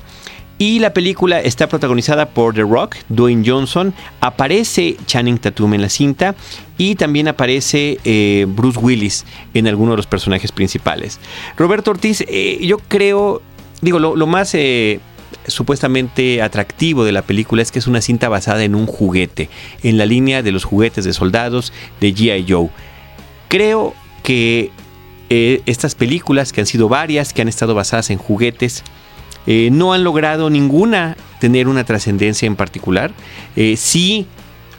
y 0.62 0.77
la 0.77 0.94
película 0.94 1.41
está 1.41 1.68
protagonizada 1.68 2.30
por 2.30 2.53
The 2.53 2.62
Rock, 2.62 2.98
Dwayne 3.10 3.44
Johnson, 3.44 3.96
aparece 4.20 4.96
Channing 5.08 5.39
Tatum 5.39 5.74
en 5.74 5.82
la 5.82 5.89
cinta 5.89 6.36
y 6.77 6.94
también 6.94 7.27
aparece 7.27 7.98
eh, 8.06 8.46
Bruce 8.48 8.77
Willis 8.77 9.25
en 9.56 9.68
alguno 9.68 9.94
de 9.94 9.98
los 9.98 10.06
personajes 10.06 10.51
principales. 10.51 11.20
Roberto 11.58 11.89
Ortiz, 11.89 12.24
eh, 12.27 12.60
yo 12.62 12.77
creo, 12.77 13.41
digo, 13.82 13.98
lo, 13.98 14.27
más 14.27 14.53
eh, 14.53 15.00
supuestamente 15.48 16.44
atractivo 16.44 17.06
de 17.06 17.12
la 17.12 17.24
película 17.24 17.63
es 17.63 17.72
que 17.72 17.80
es 17.80 17.88
una 17.88 18.01
cinta 18.01 18.30
basada 18.30 18.63
en 18.63 18.75
un 18.75 18.86
juguete, 18.86 19.50
en 19.82 19.98
la 19.98 20.06
línea 20.06 20.44
de 20.44 20.51
los 20.51 20.63
juguetes 20.63 21.06
de 21.06 21.13
soldados 21.13 21.74
de 22.00 22.13
GI 22.13 22.46
Joe. 22.48 22.70
Creo 23.48 23.96
que 24.22 24.70
estas 25.27 25.96
películas, 25.96 26.53
que 26.53 26.62
han 26.62 26.68
sido 26.68 26.88
varias, 26.88 27.34
que 27.34 27.41
han 27.41 27.48
estado 27.48 27.74
basadas 27.74 28.12
en 28.12 28.20
juguetes, 28.20 28.84
eh, 29.48 29.69
no 29.71 29.93
han 29.93 30.03
logrado 30.03 30.50
ninguna 30.50 31.17
tener 31.39 31.67
una 31.67 31.83
trascendencia 31.83 32.45
en 32.45 32.55
particular. 32.55 33.12
Eh, 33.55 33.75
si 33.77 34.27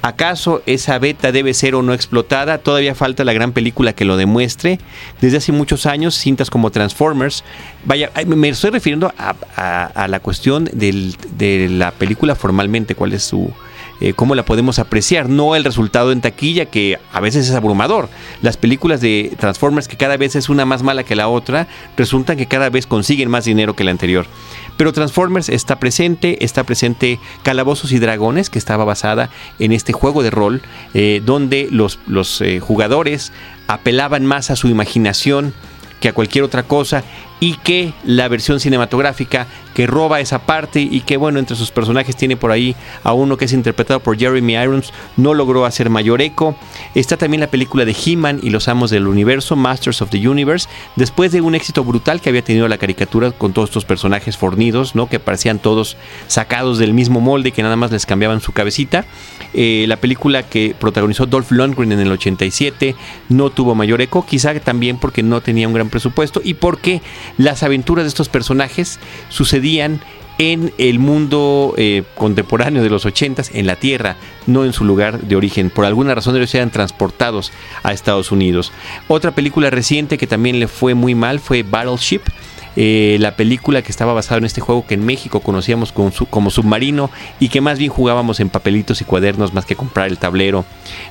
acaso 0.02 0.62
esa 0.66 0.98
beta 0.98 1.32
debe 1.32 1.54
ser 1.54 1.74
o 1.74 1.82
no 1.82 1.94
explotada, 1.94 2.58
todavía 2.58 2.94
falta 2.94 3.24
la 3.24 3.32
gran 3.32 3.52
película 3.52 3.92
que 3.92 4.04
lo 4.04 4.16
demuestre. 4.16 4.78
Desde 5.20 5.38
hace 5.38 5.52
muchos 5.52 5.86
años, 5.86 6.14
cintas 6.14 6.50
como 6.50 6.70
Transformers, 6.70 7.44
vaya, 7.84 8.10
me 8.26 8.48
estoy 8.48 8.70
refiriendo 8.70 9.12
a, 9.16 10.06
la 10.08 10.20
cuestión 10.20 10.68
de 10.72 11.68
la 11.70 11.92
película 11.92 12.34
formalmente, 12.34 12.94
cuál 12.94 13.12
es 13.12 13.22
su, 13.22 13.52
eh, 14.02 14.14
cómo 14.14 14.34
la 14.34 14.44
podemos 14.44 14.80
apreciar, 14.80 15.28
no 15.28 15.54
el 15.54 15.62
resultado 15.62 16.10
en 16.10 16.20
taquilla 16.20 16.66
que 16.66 16.98
a 17.12 17.20
veces 17.20 17.48
es 17.48 17.54
abrumador. 17.54 18.08
Las 18.40 18.56
películas 18.56 19.00
de 19.00 19.32
Transformers 19.38 19.86
que 19.86 19.96
cada 19.96 20.16
vez 20.16 20.34
es 20.34 20.48
una 20.48 20.64
más 20.64 20.82
mala 20.82 21.04
que 21.04 21.14
la 21.14 21.28
otra, 21.28 21.68
resultan 21.96 22.36
que 22.36 22.46
cada 22.46 22.68
vez 22.68 22.88
consiguen 22.88 23.30
más 23.30 23.44
dinero 23.44 23.76
que 23.76 23.84
la 23.84 23.92
anterior. 23.92 24.26
Pero 24.76 24.92
Transformers 24.92 25.48
está 25.48 25.78
presente, 25.78 26.44
está 26.44 26.64
presente 26.64 27.20
Calabozos 27.44 27.92
y 27.92 28.00
Dragones, 28.00 28.50
que 28.50 28.58
estaba 28.58 28.84
basada 28.84 29.30
en 29.60 29.70
este 29.70 29.92
juego 29.92 30.24
de 30.24 30.30
rol, 30.30 30.62
eh, 30.94 31.22
donde 31.24 31.68
los, 31.70 32.00
los 32.08 32.40
eh, 32.40 32.58
jugadores 32.58 33.32
apelaban 33.68 34.26
más 34.26 34.50
a 34.50 34.56
su 34.56 34.66
imaginación 34.66 35.54
que 36.00 36.08
a 36.08 36.12
cualquier 36.12 36.42
otra 36.42 36.64
cosa 36.64 37.04
y 37.42 37.54
que 37.54 37.92
la 38.04 38.28
versión 38.28 38.60
cinematográfica 38.60 39.48
que 39.74 39.88
roba 39.88 40.20
esa 40.20 40.46
parte 40.46 40.80
y 40.80 41.00
que 41.00 41.16
bueno 41.16 41.40
entre 41.40 41.56
sus 41.56 41.72
personajes 41.72 42.14
tiene 42.14 42.36
por 42.36 42.52
ahí 42.52 42.76
a 43.02 43.14
uno 43.14 43.36
que 43.36 43.46
es 43.46 43.52
interpretado 43.52 43.98
por 43.98 44.16
Jeremy 44.16 44.54
Irons 44.54 44.92
no 45.16 45.34
logró 45.34 45.64
hacer 45.64 45.90
mayor 45.90 46.22
eco. 46.22 46.54
Está 46.94 47.16
también 47.16 47.40
la 47.40 47.48
película 47.48 47.84
de 47.84 47.96
He-Man 47.96 48.38
y 48.44 48.50
los 48.50 48.68
amos 48.68 48.90
del 48.90 49.08
universo 49.08 49.56
Masters 49.56 50.02
of 50.02 50.10
the 50.10 50.28
Universe 50.28 50.68
después 50.94 51.32
de 51.32 51.40
un 51.40 51.56
éxito 51.56 51.82
brutal 51.82 52.20
que 52.20 52.28
había 52.28 52.44
tenido 52.44 52.68
la 52.68 52.78
caricatura 52.78 53.32
con 53.32 53.52
todos 53.52 53.70
estos 53.70 53.84
personajes 53.84 54.36
fornidos 54.36 54.94
no 54.94 55.08
que 55.08 55.18
parecían 55.18 55.58
todos 55.58 55.96
sacados 56.28 56.78
del 56.78 56.94
mismo 56.94 57.20
molde 57.20 57.50
que 57.50 57.64
nada 57.64 57.74
más 57.74 57.90
les 57.90 58.06
cambiaban 58.06 58.40
su 58.40 58.52
cabecita. 58.52 59.04
Eh, 59.52 59.86
la 59.88 59.96
película 59.96 60.44
que 60.44 60.76
protagonizó 60.78 61.26
Dolph 61.26 61.50
Lundgren 61.50 61.90
en 61.90 61.98
el 61.98 62.12
87 62.12 62.94
no 63.30 63.50
tuvo 63.50 63.74
mayor 63.74 64.00
eco 64.00 64.24
quizá 64.24 64.54
también 64.60 64.98
porque 64.98 65.24
no 65.24 65.40
tenía 65.40 65.66
un 65.66 65.74
gran 65.74 65.88
presupuesto 65.88 66.40
y 66.44 66.54
porque 66.54 67.02
las 67.38 67.62
aventuras 67.62 68.04
de 68.04 68.08
estos 68.08 68.28
personajes 68.28 68.98
sucedían 69.28 70.00
en 70.38 70.72
el 70.78 70.98
mundo 70.98 71.74
eh, 71.76 72.02
contemporáneo 72.16 72.82
de 72.82 72.90
los 72.90 73.04
80 73.04 73.42
en 73.52 73.66
la 73.66 73.76
Tierra, 73.76 74.16
no 74.46 74.64
en 74.64 74.72
su 74.72 74.84
lugar 74.84 75.20
de 75.20 75.36
origen. 75.36 75.70
Por 75.70 75.84
alguna 75.84 76.14
razón 76.14 76.36
ellos 76.36 76.54
eran 76.54 76.70
transportados 76.70 77.52
a 77.82 77.92
Estados 77.92 78.32
Unidos. 78.32 78.72
Otra 79.08 79.32
película 79.32 79.70
reciente 79.70 80.18
que 80.18 80.26
también 80.26 80.58
le 80.58 80.68
fue 80.68 80.94
muy 80.94 81.14
mal 81.14 81.38
fue 81.38 81.62
Battleship. 81.62 82.22
Eh, 82.74 83.18
la 83.20 83.36
película 83.36 83.82
que 83.82 83.92
estaba 83.92 84.14
basada 84.14 84.38
en 84.38 84.46
este 84.46 84.62
juego 84.62 84.86
que 84.86 84.94
en 84.94 85.04
México 85.04 85.40
conocíamos 85.40 85.92
como, 85.92 86.50
submarino 86.50 87.10
y 87.38 87.50
que 87.50 87.60
más 87.60 87.78
bien 87.78 87.90
jugábamos 87.90 88.40
en 88.40 88.48
papelitos 88.48 89.02
y 89.02 89.04
cuadernos 89.04 89.52
más 89.52 89.66
que 89.66 89.76
comprar 89.76 90.08
el 90.08 90.16
tablero 90.16 90.64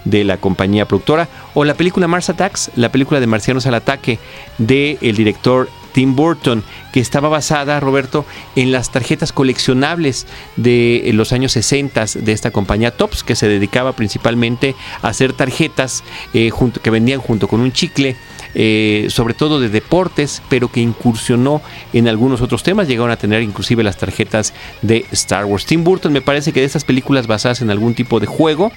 de 0.04 0.24
la 0.24 0.38
compañía 0.38 0.88
productora. 0.88 1.30
O 1.54 1.64
la 1.64 1.76
película 1.76 2.08
Mars 2.08 2.30
Attacks, 2.30 2.72
la 2.76 2.92
película 2.92 3.20
de 3.20 3.28
Marcianos 3.28 3.68
al 3.68 3.76
Ataque 3.76 4.18
del 4.58 4.98
el 5.02 5.16
director 5.16 5.70
Tim 5.92 6.16
Burton, 6.16 6.64
que 6.92 7.00
estaba 7.00 7.30
basada, 7.30 7.80
Roberto, 7.80 8.26
en 8.56 8.72
las 8.72 8.92
tarjetas 8.92 9.32
coleccionables 9.32 10.28
de 10.56 11.10
los 11.14 11.32
años 11.34 11.52
60 11.54 12.06
de 12.16 12.32
esta 12.32 12.52
compañía 12.52 12.92
Tops, 12.92 13.24
que 13.24 13.36
se 13.36 13.48
dedicaba 13.48 13.94
principalmente 13.94 14.76
a 15.02 15.10
hacer 15.10 15.34
tarjetas 15.34 16.04
eh, 16.34 16.52
que 16.82 16.90
vendían 16.90 17.20
junto 17.20 17.48
con 17.48 17.62
un 17.62 17.72
chicle. 17.72 18.16
Eh, 18.54 19.08
sobre 19.10 19.34
todo 19.34 19.62
de 19.62 19.70
deportes, 19.70 20.42
pero 20.50 20.70
que 20.70 20.82
incursionó 20.82 21.62
en 21.94 22.10
algunos 22.10 22.42
otros 22.42 22.64
temas. 22.64 22.88
Llegaron 22.88 23.12
a 23.12 23.16
tener 23.16 23.42
inclusive 23.42 23.82
las 23.82 23.98
tarjetas 23.98 24.54
de 24.82 25.06
Star 25.12 25.46
Wars. 25.46 25.66
Tim 25.66 25.86
Burton 25.86 26.12
me 26.12 26.22
parece 26.22 26.52
que 26.52 26.60
de 26.60 26.66
estas 26.66 26.84
películas 26.84 27.28
basadas 27.28 27.62
en 27.62 27.72
algún 27.72 27.94
tipo 27.94 28.20
de 28.20 28.28
juego, 28.28 28.74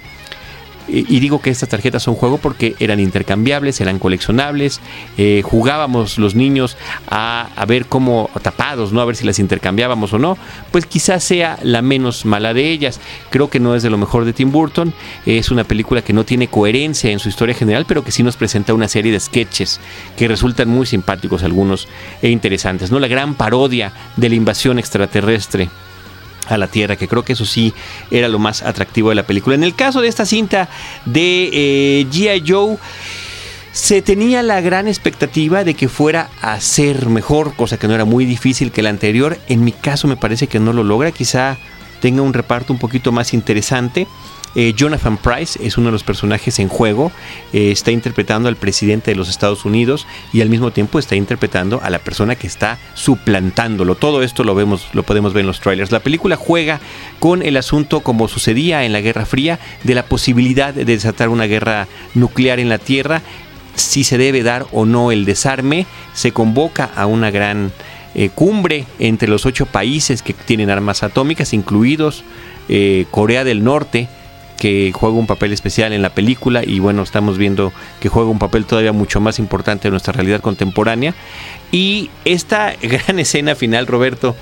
y, 0.86 1.20
digo 1.20 1.40
que 1.40 1.50
estas 1.50 1.68
tarjetas 1.68 2.02
son 2.02 2.14
juego 2.14 2.38
porque 2.38 2.74
eran 2.78 3.00
intercambiables, 3.00 3.80
eran 3.80 3.98
coleccionables, 3.98 4.80
eh, 5.16 5.42
jugábamos 5.44 6.18
los 6.18 6.34
niños 6.34 6.76
a, 7.08 7.48
ver 7.66 7.86
cómo, 7.86 8.30
tapados, 8.42 8.92
¿no? 8.92 9.00
A 9.00 9.04
ver 9.04 9.16
si 9.16 9.24
las 9.24 9.38
intercambiábamos 9.38 10.12
o 10.12 10.18
no. 10.18 10.36
Pues 10.70 10.86
quizás 10.86 11.24
sea 11.24 11.58
la 11.62 11.82
menos 11.82 12.24
mala 12.24 12.52
de 12.52 12.70
ellas. 12.70 13.00
Creo 13.30 13.48
que 13.48 13.60
no 13.60 13.74
es 13.74 13.82
de 13.82 13.90
lo 13.90 13.98
mejor 13.98 14.24
de 14.24 14.32
Tim 14.32 14.52
Burton. 14.52 14.92
Es 15.24 15.50
una 15.50 15.64
película 15.64 16.02
que 16.02 16.12
no 16.12 16.24
tiene 16.24 16.48
coherencia 16.48 17.10
en 17.10 17.18
su 17.18 17.28
historia 17.28 17.54
general, 17.54 17.86
pero 17.88 18.04
que 18.04 18.12
sí 18.12 18.22
nos 18.22 18.36
presenta 18.36 18.74
una 18.74 18.88
serie 18.88 19.12
de 19.12 19.20
sketches 19.20 19.80
que 20.16 20.28
resultan 20.28 20.68
muy 20.68 20.86
simpáticos 20.86 21.42
algunos 21.42 21.88
e 22.20 22.28
interesantes, 22.28 22.90
¿no? 22.90 22.98
La 22.98 23.08
gran 23.08 23.34
parodia 23.34 23.92
de 24.16 24.28
la 24.28 24.34
invasión 24.34 24.78
extraterrestre 24.78 25.68
a 26.48 26.58
la 26.58 26.68
Tierra, 26.68 26.96
que 26.96 27.08
creo 27.08 27.24
que 27.24 27.34
eso 27.34 27.44
sí 27.44 27.72
era 28.10 28.28
lo 28.28 28.38
más 28.38 28.62
atractivo 28.62 29.08
de 29.10 29.14
la 29.14 29.26
película. 29.26 29.54
En 29.54 29.64
el 29.64 29.74
caso 29.74 30.00
de 30.00 30.08
esta 30.08 30.26
cinta 30.26 30.68
de 31.04 31.50
eh, 31.52 32.06
G.I. 32.10 32.44
Joe, 32.46 32.78
se 33.72 34.02
tenía 34.02 34.42
la 34.42 34.60
gran 34.60 34.86
expectativa 34.86 35.64
de 35.64 35.74
que 35.74 35.88
fuera 35.88 36.30
a 36.40 36.60
ser 36.60 37.08
mejor, 37.08 37.56
cosa 37.56 37.76
que 37.76 37.88
no 37.88 37.94
era 37.94 38.04
muy 38.04 38.24
difícil 38.24 38.70
que 38.70 38.82
la 38.82 38.90
anterior. 38.90 39.36
En 39.48 39.64
mi 39.64 39.72
caso 39.72 40.06
me 40.06 40.16
parece 40.16 40.46
que 40.46 40.60
no 40.60 40.72
lo 40.72 40.84
logra, 40.84 41.10
quizá 41.10 41.58
tenga 42.00 42.22
un 42.22 42.32
reparto 42.32 42.72
un 42.72 42.78
poquito 42.78 43.10
más 43.10 43.34
interesante. 43.34 44.06
Eh, 44.54 44.72
Jonathan 44.76 45.16
Price 45.16 45.58
es 45.64 45.76
uno 45.78 45.86
de 45.86 45.92
los 45.92 46.04
personajes 46.04 46.58
en 46.58 46.68
juego, 46.68 47.10
eh, 47.52 47.72
está 47.72 47.90
interpretando 47.90 48.48
al 48.48 48.56
presidente 48.56 49.10
de 49.10 49.16
los 49.16 49.28
Estados 49.28 49.64
Unidos 49.64 50.06
y 50.32 50.42
al 50.42 50.48
mismo 50.48 50.70
tiempo 50.70 50.98
está 50.98 51.16
interpretando 51.16 51.80
a 51.82 51.90
la 51.90 51.98
persona 51.98 52.36
que 52.36 52.46
está 52.46 52.78
suplantándolo. 52.94 53.96
Todo 53.96 54.22
esto 54.22 54.44
lo 54.44 54.54
vemos, 54.54 54.88
lo 54.92 55.02
podemos 55.02 55.32
ver 55.32 55.42
en 55.42 55.48
los 55.48 55.60
trailers. 55.60 55.90
La 55.90 56.00
película 56.00 56.36
juega 56.36 56.80
con 57.18 57.42
el 57.42 57.56
asunto 57.56 58.00
como 58.00 58.28
sucedía 58.28 58.84
en 58.84 58.92
la 58.92 59.00
Guerra 59.00 59.26
Fría 59.26 59.58
de 59.82 59.94
la 59.94 60.06
posibilidad 60.06 60.72
de 60.72 60.84
desatar 60.84 61.28
una 61.28 61.46
guerra 61.46 61.88
nuclear 62.14 62.60
en 62.60 62.68
la 62.68 62.78
Tierra, 62.78 63.22
si 63.74 64.04
se 64.04 64.18
debe 64.18 64.44
dar 64.44 64.66
o 64.70 64.84
no 64.86 65.10
el 65.10 65.24
desarme, 65.24 65.86
se 66.12 66.30
convoca 66.30 66.90
a 66.94 67.06
una 67.06 67.32
gran 67.32 67.72
eh, 68.14 68.30
cumbre 68.32 68.84
entre 69.00 69.26
los 69.26 69.46
ocho 69.46 69.66
países 69.66 70.22
que 70.22 70.32
tienen 70.32 70.70
armas 70.70 71.02
atómicas, 71.02 71.52
incluidos 71.52 72.22
Corea 73.10 73.44
del 73.44 73.62
Norte, 73.62 74.08
que 74.64 74.92
juega 74.94 75.16
un 75.16 75.26
papel 75.26 75.52
especial 75.52 75.92
en 75.92 76.00
la 76.00 76.14
película 76.14 76.62
y 76.64 76.78
bueno, 76.78 77.02
estamos 77.02 77.36
viendo 77.36 77.70
que 78.00 78.08
juega 78.08 78.30
un 78.30 78.38
papel 78.38 78.64
todavía 78.64 78.94
mucho 78.94 79.20
más 79.20 79.38
importante 79.38 79.88
en 79.88 79.92
nuestra 79.92 80.14
realidad 80.14 80.40
contemporánea. 80.40 81.14
Y 81.70 82.08
esta 82.24 82.72
gran 82.82 83.18
escena 83.18 83.56
final, 83.56 83.86
Roberto, 83.86 84.34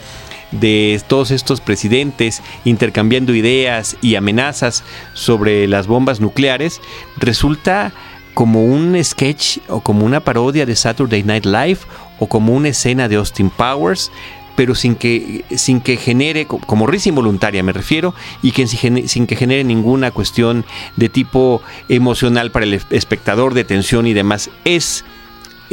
de 0.53 1.03
todos 1.09 1.33
estos 1.33 1.61
presidentes 1.61 2.41
intercambiando 2.65 3.35
ideas 3.35 3.97
y 4.01 4.15
amenazas 4.15 4.85
sobre 5.13 5.67
las 5.67 5.89
bombas 5.89 6.21
nucleares, 6.21 6.81
resulta 7.17 7.93
como 8.33 8.65
un 8.65 9.03
sketch 9.03 9.59
o 9.67 9.81
como 9.81 10.07
una 10.07 10.21
parodia 10.21 10.67
de 10.67 10.77
Saturday 10.77 11.25
Night 11.25 11.47
Live 11.47 11.81
o 12.21 12.29
como 12.29 12.55
una 12.55 12.69
escena 12.69 13.09
de 13.09 13.17
Austin 13.17 13.51
Powers 13.51 14.13
pero 14.57 14.75
sin 14.75 14.95
que, 14.95 15.45
sin 15.57 15.81
que 15.81 15.97
genere, 15.97 16.47
como 16.47 16.87
risa 16.87 17.09
involuntaria 17.09 17.63
me 17.63 17.73
refiero, 17.73 18.15
y 18.43 18.53
que 18.53 18.67
sin 18.67 19.27
que 19.27 19.37
genere 19.37 19.65
ninguna 19.65 20.11
cuestión 20.11 20.65
de 20.97 21.09
tipo 21.09 21.63
emocional 21.89 22.51
para 22.51 22.65
el 22.65 22.75
espectador, 22.91 23.55
de 23.55 23.65
tensión 23.65 24.07
y 24.07 24.13
demás. 24.13 24.51
Es 24.65 25.05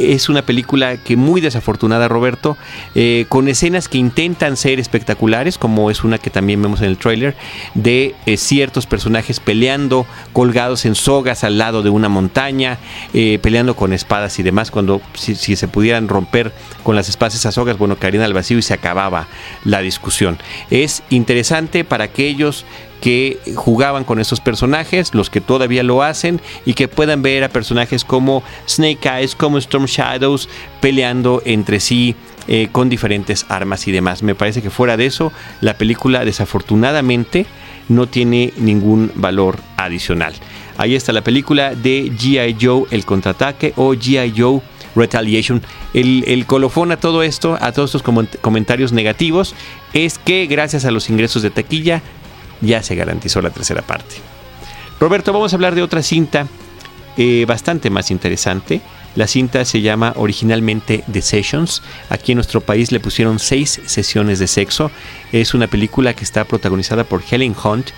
es 0.00 0.28
una 0.28 0.42
película 0.42 0.96
que 0.96 1.16
muy 1.16 1.40
desafortunada, 1.40 2.08
Roberto, 2.08 2.56
eh, 2.94 3.26
con 3.28 3.48
escenas 3.48 3.88
que 3.88 3.98
intentan 3.98 4.56
ser 4.56 4.80
espectaculares, 4.80 5.58
como 5.58 5.90
es 5.90 6.04
una 6.04 6.18
que 6.18 6.30
también 6.30 6.62
vemos 6.62 6.80
en 6.80 6.86
el 6.86 6.96
tráiler, 6.96 7.36
de 7.74 8.14
eh, 8.26 8.36
ciertos 8.36 8.86
personajes 8.86 9.40
peleando 9.40 10.06
colgados 10.32 10.84
en 10.84 10.94
sogas 10.94 11.44
al 11.44 11.58
lado 11.58 11.82
de 11.82 11.90
una 11.90 12.08
montaña, 12.08 12.78
eh, 13.12 13.38
peleando 13.42 13.76
con 13.76 13.92
espadas 13.92 14.38
y 14.38 14.42
demás, 14.42 14.70
cuando 14.70 15.00
si, 15.14 15.34
se 15.34 15.68
pudieran 15.68 16.08
romper 16.08 16.52
con 16.82 16.96
las 16.96 17.08
espadas 17.08 17.34
esas 17.34 17.54
sogas, 17.54 17.78
bueno, 17.78 17.96
caerían 17.96 18.24
al 18.24 18.32
vacío 18.32 18.58
y 18.58 18.62
se 18.62 18.74
acababa 18.74 19.28
la 19.64 19.80
discusión. 19.80 20.38
Es 20.70 21.02
interesante 21.10 21.84
para 21.84 22.04
aquellos 22.04 22.64
que 23.00 23.38
jugaban 23.56 24.04
con 24.04 24.20
esos 24.20 24.40
personajes, 24.40 25.14
los 25.14 25.30
que 25.30 25.40
todavía 25.40 25.82
lo 25.82 26.02
hacen 26.02 26.40
y 26.64 26.74
que 26.74 26.88
puedan 26.88 27.22
ver 27.22 27.44
a 27.44 27.48
personajes 27.48 28.04
como 28.04 28.42
Snake 28.68 29.08
Eyes, 29.08 29.34
como 29.34 29.58
Storm 29.58 29.86
Shadows 29.86 30.48
peleando 30.80 31.42
entre 31.44 31.80
sí 31.80 32.14
eh, 32.48 32.68
con 32.72 32.88
diferentes 32.88 33.46
armas 33.48 33.86
y 33.88 33.92
demás. 33.92 34.22
Me 34.22 34.34
parece 34.34 34.62
que 34.62 34.70
fuera 34.70 34.96
de 34.96 35.06
eso, 35.06 35.32
la 35.60 35.74
película 35.74 36.24
desafortunadamente 36.24 37.46
no 37.88 38.06
tiene 38.06 38.52
ningún 38.56 39.10
valor 39.14 39.58
adicional. 39.76 40.34
Ahí 40.76 40.94
está 40.94 41.12
la 41.12 41.22
película 41.22 41.74
de 41.74 42.10
G.I. 42.10 42.56
Joe 42.60 42.84
El 42.90 43.04
Contraataque 43.04 43.72
o 43.76 43.94
G.I. 43.94 44.32
Joe 44.36 44.62
Retaliation. 44.94 45.62
El, 45.94 46.24
el, 46.26 46.46
colofón 46.46 46.92
a 46.92 46.96
todo 46.96 47.22
esto, 47.22 47.58
a 47.60 47.72
todos 47.72 47.94
estos 47.94 48.02
comentarios 48.40 48.92
negativos, 48.92 49.54
es 49.92 50.18
que 50.18 50.46
gracias 50.46 50.84
a 50.84 50.90
los 50.90 51.10
ingresos 51.10 51.42
de 51.42 51.50
taquilla 51.50 52.02
ya 52.60 52.82
se 52.82 52.94
garantizó 52.94 53.40
la 53.42 53.50
tercera 53.50 53.82
parte. 53.82 54.16
Roberto, 54.98 55.32
vamos 55.32 55.52
a 55.52 55.56
hablar 55.56 55.74
de 55.74 55.82
otra 55.82 56.02
cinta 56.02 56.46
eh, 57.16 57.44
bastante 57.46 57.90
más 57.90 58.10
interesante. 58.10 58.80
La 59.16 59.26
cinta 59.26 59.64
se 59.64 59.80
llama 59.80 60.12
originalmente 60.16 61.02
The 61.10 61.20
Sessions. 61.20 61.82
Aquí 62.08 62.32
en 62.32 62.36
nuestro 62.36 62.60
país 62.60 62.92
le 62.92 63.00
pusieron 63.00 63.38
seis 63.38 63.80
sesiones 63.86 64.38
de 64.38 64.46
sexo. 64.46 64.90
Es 65.32 65.52
una 65.52 65.66
película 65.66 66.14
que 66.14 66.22
está 66.22 66.44
protagonizada 66.44 67.04
por 67.04 67.22
Helen 67.28 67.56
Hunt 67.62 67.90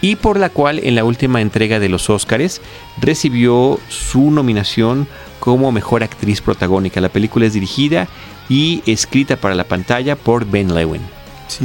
y 0.00 0.16
por 0.16 0.38
la 0.38 0.48
cual 0.48 0.78
en 0.82 0.94
la 0.94 1.04
última 1.04 1.40
entrega 1.40 1.80
de 1.80 1.88
los 1.88 2.08
Oscars 2.08 2.60
recibió 3.00 3.80
su 3.88 4.30
nominación 4.30 5.08
como 5.40 5.72
mejor 5.72 6.04
actriz 6.04 6.40
protagónica. 6.40 7.00
La 7.00 7.08
película 7.08 7.46
es 7.46 7.54
dirigida 7.54 8.08
y 8.48 8.82
escrita 8.86 9.36
para 9.36 9.54
la 9.54 9.64
pantalla 9.64 10.14
por 10.14 10.46
Ben 10.46 10.74
Lewin. 10.74 11.02
Sí. 11.48 11.64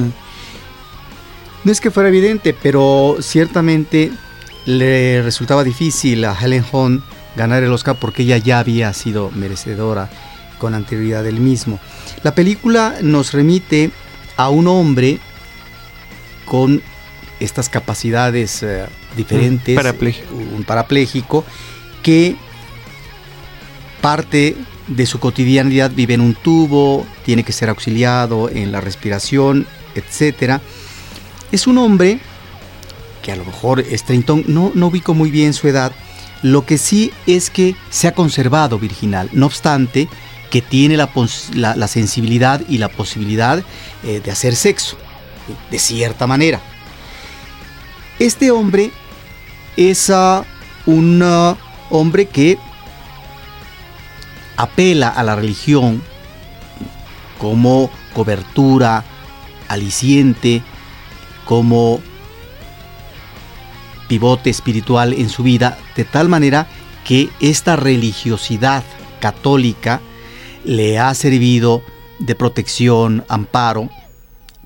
No 1.65 1.71
es 1.71 1.81
que 1.81 1.89
fuera 1.89 2.09
evidente, 2.09 2.53
pero 2.53 3.17
ciertamente 3.21 4.11
le 4.65 5.23
resultaba 5.23 5.63
difícil 5.63 6.23
a 6.23 6.37
Helen 6.39 6.63
Hunt 6.71 7.03
ganar 7.35 7.63
el 7.63 7.73
Oscar 7.73 7.97
porque 7.99 8.21
ella 8.21 8.37
ya 8.37 8.59
había 8.59 8.93
sido 8.93 9.31
merecedora 9.31 10.07
con 10.59 10.75
anterioridad 10.75 11.23
del 11.23 11.39
mismo. 11.39 11.79
La 12.21 12.35
película 12.35 12.97
nos 13.01 13.33
remite 13.33 13.89
a 14.37 14.49
un 14.49 14.67
hombre 14.67 15.19
con 16.45 16.83
estas 17.39 17.67
capacidades 17.67 18.61
eh, 18.61 18.85
diferentes, 19.17 19.75
un 20.31 20.63
parapléjico, 20.65 21.43
que 22.03 22.35
parte 24.01 24.55
de 24.85 25.05
su 25.07 25.19
cotidianidad 25.19 25.89
vive 25.89 26.13
en 26.13 26.21
un 26.21 26.35
tubo, 26.35 27.07
tiene 27.25 27.43
que 27.43 27.53
ser 27.53 27.69
auxiliado 27.69 28.51
en 28.51 28.71
la 28.71 28.81
respiración, 28.81 29.65
etcétera 29.95 30.61
es 31.55 31.67
un 31.67 31.77
hombre 31.77 32.19
que 33.23 33.31
a 33.31 33.35
lo 33.35 33.45
mejor 33.45 33.79
es 33.79 34.03
treintón, 34.03 34.43
no, 34.47 34.71
no 34.75 34.87
ubico 34.87 35.13
muy 35.13 35.31
bien 35.31 35.53
su 35.53 35.67
edad. 35.67 35.91
Lo 36.43 36.65
que 36.65 36.77
sí 36.77 37.11
es 37.25 37.49
que 37.49 37.75
se 37.89 38.07
ha 38.07 38.13
conservado 38.13 38.77
virginal. 38.77 39.29
No 39.33 39.47
obstante, 39.47 40.07
que 40.51 40.61
tiene 40.61 40.95
la, 40.95 41.87
sensibilidad 41.87 42.61
y 42.69 42.77
la 42.77 42.89
posibilidad 42.89 43.63
eh, 44.03 44.21
de 44.23 44.31
hacer 44.31 44.55
sexo, 44.55 44.97
de 45.71 45.79
cierta 45.79 46.27
manera. 46.27 46.61
Este 48.19 48.51
hombre 48.51 48.91
es 49.75 50.09
ah, 50.11 50.45
un 50.85 51.21
ah, 51.23 51.57
hombre 51.89 52.27
que 52.27 52.59
apela 54.55 55.09
a 55.09 55.23
la 55.23 55.35
religión 55.35 56.03
como 57.39 57.89
cobertura, 58.13 59.03
aliciente, 59.67 60.61
como 61.45 62.01
pivote 64.07 64.49
espiritual 64.49 65.13
en 65.13 65.29
su 65.29 65.43
vida, 65.43 65.77
de 65.95 66.03
tal 66.03 66.29
manera 66.29 66.67
que 67.05 67.29
esta 67.39 67.75
religiosidad 67.75 68.83
católica 69.19 70.01
le 70.63 70.99
ha 70.99 71.13
servido 71.13 71.81
de 72.19 72.35
protección, 72.35 73.23
amparo, 73.27 73.89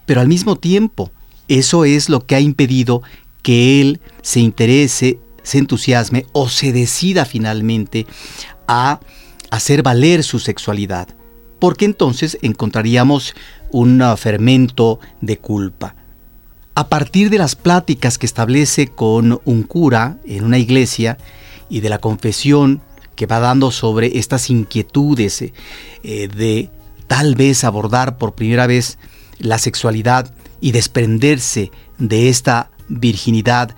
pero 0.05 0.21
al 0.21 0.27
mismo 0.27 0.55
tiempo 0.55 1.11
eso 1.47 1.85
es 1.85 2.09
lo 2.09 2.25
que 2.25 2.35
ha 2.35 2.39
impedido 2.39 3.01
que 3.41 3.81
él 3.81 3.99
se 4.21 4.39
interese, 4.39 5.19
se 5.43 5.57
entusiasme 5.57 6.25
o 6.31 6.49
se 6.49 6.71
decida 6.71 7.25
finalmente 7.25 8.05
a 8.67 8.99
hacer 9.49 9.81
valer 9.81 10.23
su 10.23 10.39
sexualidad, 10.39 11.07
porque 11.59 11.85
entonces 11.85 12.37
encontraríamos 12.41 13.35
un 13.71 14.03
fermento 14.17 14.99
de 15.21 15.37
culpa 15.37 15.95
a 16.79 16.87
partir 16.87 17.29
de 17.29 17.37
las 17.37 17.57
pláticas 17.57 18.17
que 18.17 18.25
establece 18.25 18.87
con 18.87 19.41
un 19.43 19.63
cura 19.63 20.15
en 20.25 20.45
una 20.45 20.59
iglesia 20.59 21.17
y 21.67 21.81
de 21.81 21.89
la 21.89 21.97
confesión 21.97 22.81
que 23.15 23.25
va 23.25 23.41
dando 23.41 23.69
sobre 23.71 24.17
estas 24.17 24.49
inquietudes 24.49 25.41
eh, 25.41 25.51
de 26.29 26.69
tal 27.07 27.35
vez 27.35 27.65
abordar 27.65 28.17
por 28.17 28.33
primera 28.33 28.65
vez 28.65 28.97
la 29.39 29.57
sexualidad 29.57 30.33
y 30.61 30.71
desprenderse 30.71 31.69
de 31.97 32.29
esta 32.29 32.71
virginidad 32.87 33.75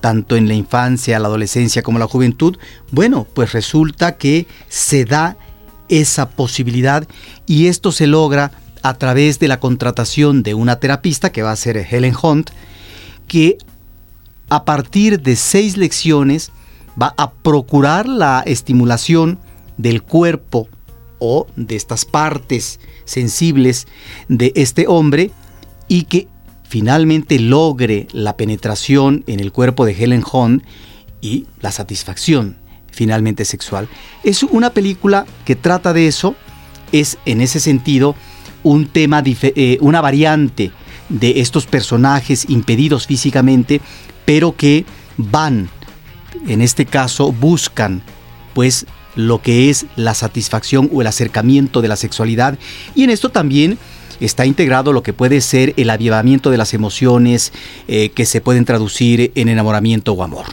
tanto 0.00 0.34
en 0.34 0.48
la 0.48 0.54
infancia, 0.54 1.18
la 1.18 1.28
adolescencia 1.28 1.82
como 1.82 1.98
la 1.98 2.06
juventud, 2.06 2.56
bueno, 2.90 3.26
pues 3.34 3.52
resulta 3.52 4.16
que 4.16 4.46
se 4.68 5.04
da 5.04 5.36
esa 5.90 6.30
posibilidad 6.30 7.06
y 7.44 7.66
esto 7.66 7.92
se 7.92 8.06
logra 8.06 8.52
a 8.82 8.94
través 8.94 9.38
de 9.38 9.48
la 9.48 9.60
contratación 9.60 10.42
de 10.42 10.54
una 10.54 10.80
terapista, 10.80 11.30
que 11.30 11.42
va 11.42 11.52
a 11.52 11.56
ser 11.56 11.76
Helen 11.76 12.14
Hunt, 12.20 12.50
que 13.26 13.58
a 14.48 14.64
partir 14.64 15.20
de 15.20 15.36
seis 15.36 15.76
lecciones 15.76 16.50
va 17.00 17.14
a 17.16 17.30
procurar 17.30 18.08
la 18.08 18.42
estimulación 18.46 19.38
del 19.76 20.02
cuerpo 20.02 20.68
o 21.18 21.46
de 21.56 21.76
estas 21.76 22.04
partes 22.04 22.80
sensibles 23.04 23.86
de 24.28 24.52
este 24.56 24.86
hombre 24.86 25.30
y 25.88 26.04
que 26.04 26.28
finalmente 26.68 27.38
logre 27.38 28.08
la 28.12 28.36
penetración 28.36 29.24
en 29.26 29.40
el 29.40 29.52
cuerpo 29.52 29.86
de 29.86 29.92
Helen 29.92 30.24
Hunt 30.30 30.62
y 31.20 31.46
la 31.60 31.72
satisfacción 31.72 32.56
finalmente 32.90 33.44
sexual. 33.44 33.88
Es 34.24 34.42
una 34.42 34.70
película 34.70 35.24
que 35.44 35.56
trata 35.56 35.92
de 35.92 36.08
eso, 36.08 36.34
es 36.92 37.18
en 37.26 37.40
ese 37.40 37.60
sentido 37.60 38.14
un 38.62 38.86
tema, 38.86 39.22
eh, 39.24 39.78
una 39.80 40.00
variante 40.00 40.72
de 41.08 41.40
estos 41.40 41.66
personajes 41.66 42.48
impedidos 42.48 43.06
físicamente, 43.06 43.80
pero 44.24 44.54
que 44.56 44.84
van, 45.16 45.68
en 46.46 46.60
este 46.60 46.86
caso, 46.86 47.32
buscan, 47.32 48.02
pues, 48.54 48.86
lo 49.14 49.42
que 49.42 49.68
es 49.70 49.86
la 49.96 50.14
satisfacción 50.14 50.88
o 50.92 51.00
el 51.00 51.06
acercamiento 51.08 51.82
de 51.82 51.88
la 51.88 51.96
sexualidad. 51.96 52.58
Y 52.94 53.04
en 53.04 53.10
esto 53.10 53.30
también 53.30 53.78
está 54.20 54.46
integrado 54.46 54.92
lo 54.92 55.02
que 55.02 55.12
puede 55.12 55.40
ser 55.40 55.74
el 55.76 55.90
avivamiento 55.90 56.50
de 56.50 56.58
las 56.58 56.74
emociones 56.74 57.52
eh, 57.88 58.10
que 58.10 58.26
se 58.26 58.40
pueden 58.40 58.64
traducir 58.64 59.32
en 59.34 59.48
enamoramiento 59.48 60.12
o 60.12 60.22
amor. 60.22 60.46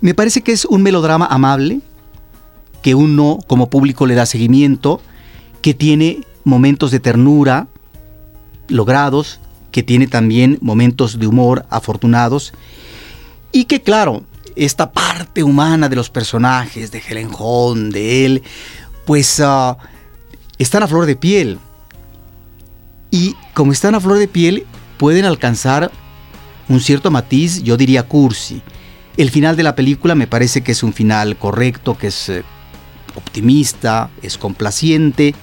Me 0.00 0.14
parece 0.14 0.42
que 0.42 0.52
es 0.52 0.64
un 0.64 0.82
melodrama 0.82 1.26
amable, 1.26 1.80
que 2.82 2.94
uno 2.94 3.38
como 3.46 3.70
público 3.70 4.06
le 4.06 4.14
da 4.14 4.26
seguimiento, 4.26 5.00
que 5.62 5.72
tiene 5.72 6.20
momentos 6.44 6.90
de 6.90 7.00
ternura 7.00 7.66
logrados, 8.68 9.40
que 9.70 9.82
tiene 9.82 10.06
también 10.06 10.58
momentos 10.60 11.18
de 11.18 11.26
humor 11.26 11.66
afortunados 11.68 12.52
y 13.50 13.64
que 13.64 13.82
claro, 13.82 14.24
esta 14.56 14.92
parte 14.92 15.42
humana 15.42 15.88
de 15.88 15.96
los 15.96 16.10
personajes, 16.10 16.90
de 16.90 17.02
Helen 17.06 17.30
Hunt, 17.36 17.92
de 17.92 18.26
él, 18.26 18.42
pues 19.04 19.40
uh, 19.40 19.76
están 20.58 20.82
a 20.82 20.88
flor 20.88 21.06
de 21.06 21.16
piel. 21.16 21.58
Y 23.10 23.36
como 23.52 23.72
están 23.72 23.94
a 23.94 24.00
flor 24.00 24.18
de 24.18 24.28
piel, 24.28 24.66
pueden 24.98 25.24
alcanzar 25.24 25.90
un 26.68 26.80
cierto 26.80 27.10
matiz, 27.10 27.62
yo 27.62 27.76
diría 27.76 28.04
cursi. 28.04 28.62
El 29.16 29.30
final 29.30 29.56
de 29.56 29.62
la 29.62 29.76
película 29.76 30.14
me 30.14 30.26
parece 30.26 30.62
que 30.62 30.72
es 30.72 30.82
un 30.82 30.92
final 30.92 31.36
correcto, 31.36 31.96
que 31.96 32.08
es 32.08 32.28
eh, 32.28 32.42
optimista, 33.14 34.10
es 34.22 34.36
complaciente, 34.36 35.34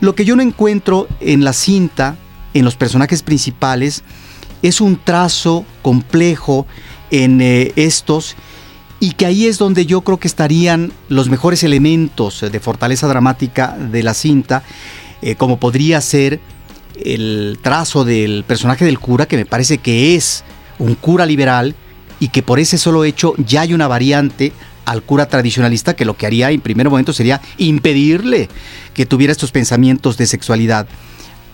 lo 0.00 0.14
que 0.14 0.24
yo 0.24 0.36
no 0.36 0.42
encuentro 0.42 1.08
en 1.20 1.44
la 1.44 1.52
cinta, 1.52 2.16
en 2.54 2.64
los 2.64 2.76
personajes 2.76 3.22
principales, 3.22 4.02
es 4.62 4.80
un 4.80 4.98
trazo 5.02 5.64
complejo 5.82 6.66
en 7.10 7.40
eh, 7.40 7.72
estos 7.76 8.36
y 8.98 9.12
que 9.12 9.26
ahí 9.26 9.46
es 9.46 9.56
donde 9.58 9.86
yo 9.86 10.02
creo 10.02 10.18
que 10.18 10.28
estarían 10.28 10.92
los 11.08 11.30
mejores 11.30 11.62
elementos 11.64 12.40
de 12.40 12.60
fortaleza 12.60 13.08
dramática 13.08 13.76
de 13.78 14.02
la 14.02 14.12
cinta, 14.12 14.62
eh, 15.22 15.36
como 15.36 15.58
podría 15.58 16.00
ser 16.02 16.40
el 17.02 17.58
trazo 17.62 18.04
del 18.04 18.44
personaje 18.46 18.84
del 18.84 18.98
cura, 18.98 19.26
que 19.26 19.36
me 19.36 19.46
parece 19.46 19.78
que 19.78 20.14
es 20.16 20.44
un 20.78 20.94
cura 20.94 21.24
liberal 21.24 21.74
y 22.18 22.28
que 22.28 22.42
por 22.42 22.58
ese 22.58 22.76
solo 22.76 23.04
hecho 23.04 23.34
ya 23.38 23.62
hay 23.62 23.72
una 23.72 23.88
variante 23.88 24.52
al 24.90 25.04
cura 25.04 25.28
tradicionalista 25.28 25.94
que 25.94 26.04
lo 26.04 26.16
que 26.16 26.26
haría 26.26 26.50
en 26.50 26.60
primer 26.60 26.90
momento 26.90 27.12
sería 27.12 27.40
impedirle 27.58 28.48
que 28.92 29.06
tuviera 29.06 29.30
estos 29.30 29.52
pensamientos 29.52 30.16
de 30.16 30.26
sexualidad. 30.26 30.88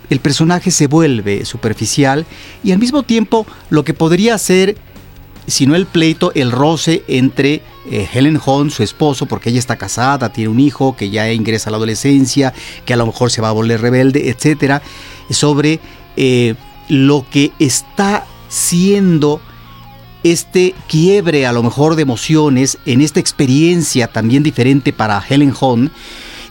El 0.08 0.20
personaje 0.20 0.70
se 0.70 0.86
vuelve 0.86 1.44
superficial 1.44 2.24
y 2.64 2.72
al 2.72 2.78
mismo 2.78 3.02
tiempo 3.02 3.46
lo 3.68 3.84
que 3.84 3.92
podría 3.92 4.38
ser, 4.38 4.78
si 5.46 5.66
no 5.66 5.74
el 5.74 5.84
pleito, 5.84 6.32
el 6.34 6.50
roce 6.50 7.02
entre 7.08 7.60
eh, 7.90 8.08
Helen 8.10 8.40
Hunt, 8.42 8.70
su 8.70 8.82
esposo, 8.82 9.26
porque 9.26 9.50
ella 9.50 9.58
está 9.58 9.76
casada, 9.76 10.32
tiene 10.32 10.48
un 10.48 10.58
hijo 10.58 10.96
que 10.96 11.10
ya 11.10 11.30
ingresa 11.30 11.68
a 11.68 11.72
la 11.72 11.76
adolescencia, 11.76 12.54
que 12.86 12.94
a 12.94 12.96
lo 12.96 13.04
mejor 13.04 13.30
se 13.30 13.42
va 13.42 13.50
a 13.50 13.52
volver 13.52 13.82
rebelde, 13.82 14.30
etcétera, 14.30 14.80
sobre 15.28 15.78
eh, 16.16 16.54
lo 16.88 17.26
que 17.30 17.52
está 17.58 18.24
siendo 18.48 19.42
este 20.32 20.74
quiebre 20.88 21.46
a 21.46 21.52
lo 21.52 21.62
mejor 21.62 21.94
de 21.94 22.02
emociones 22.02 22.78
en 22.86 23.00
esta 23.00 23.20
experiencia 23.20 24.08
también 24.08 24.42
diferente 24.42 24.92
para 24.92 25.22
Helen 25.28 25.54
Hunt, 25.58 25.92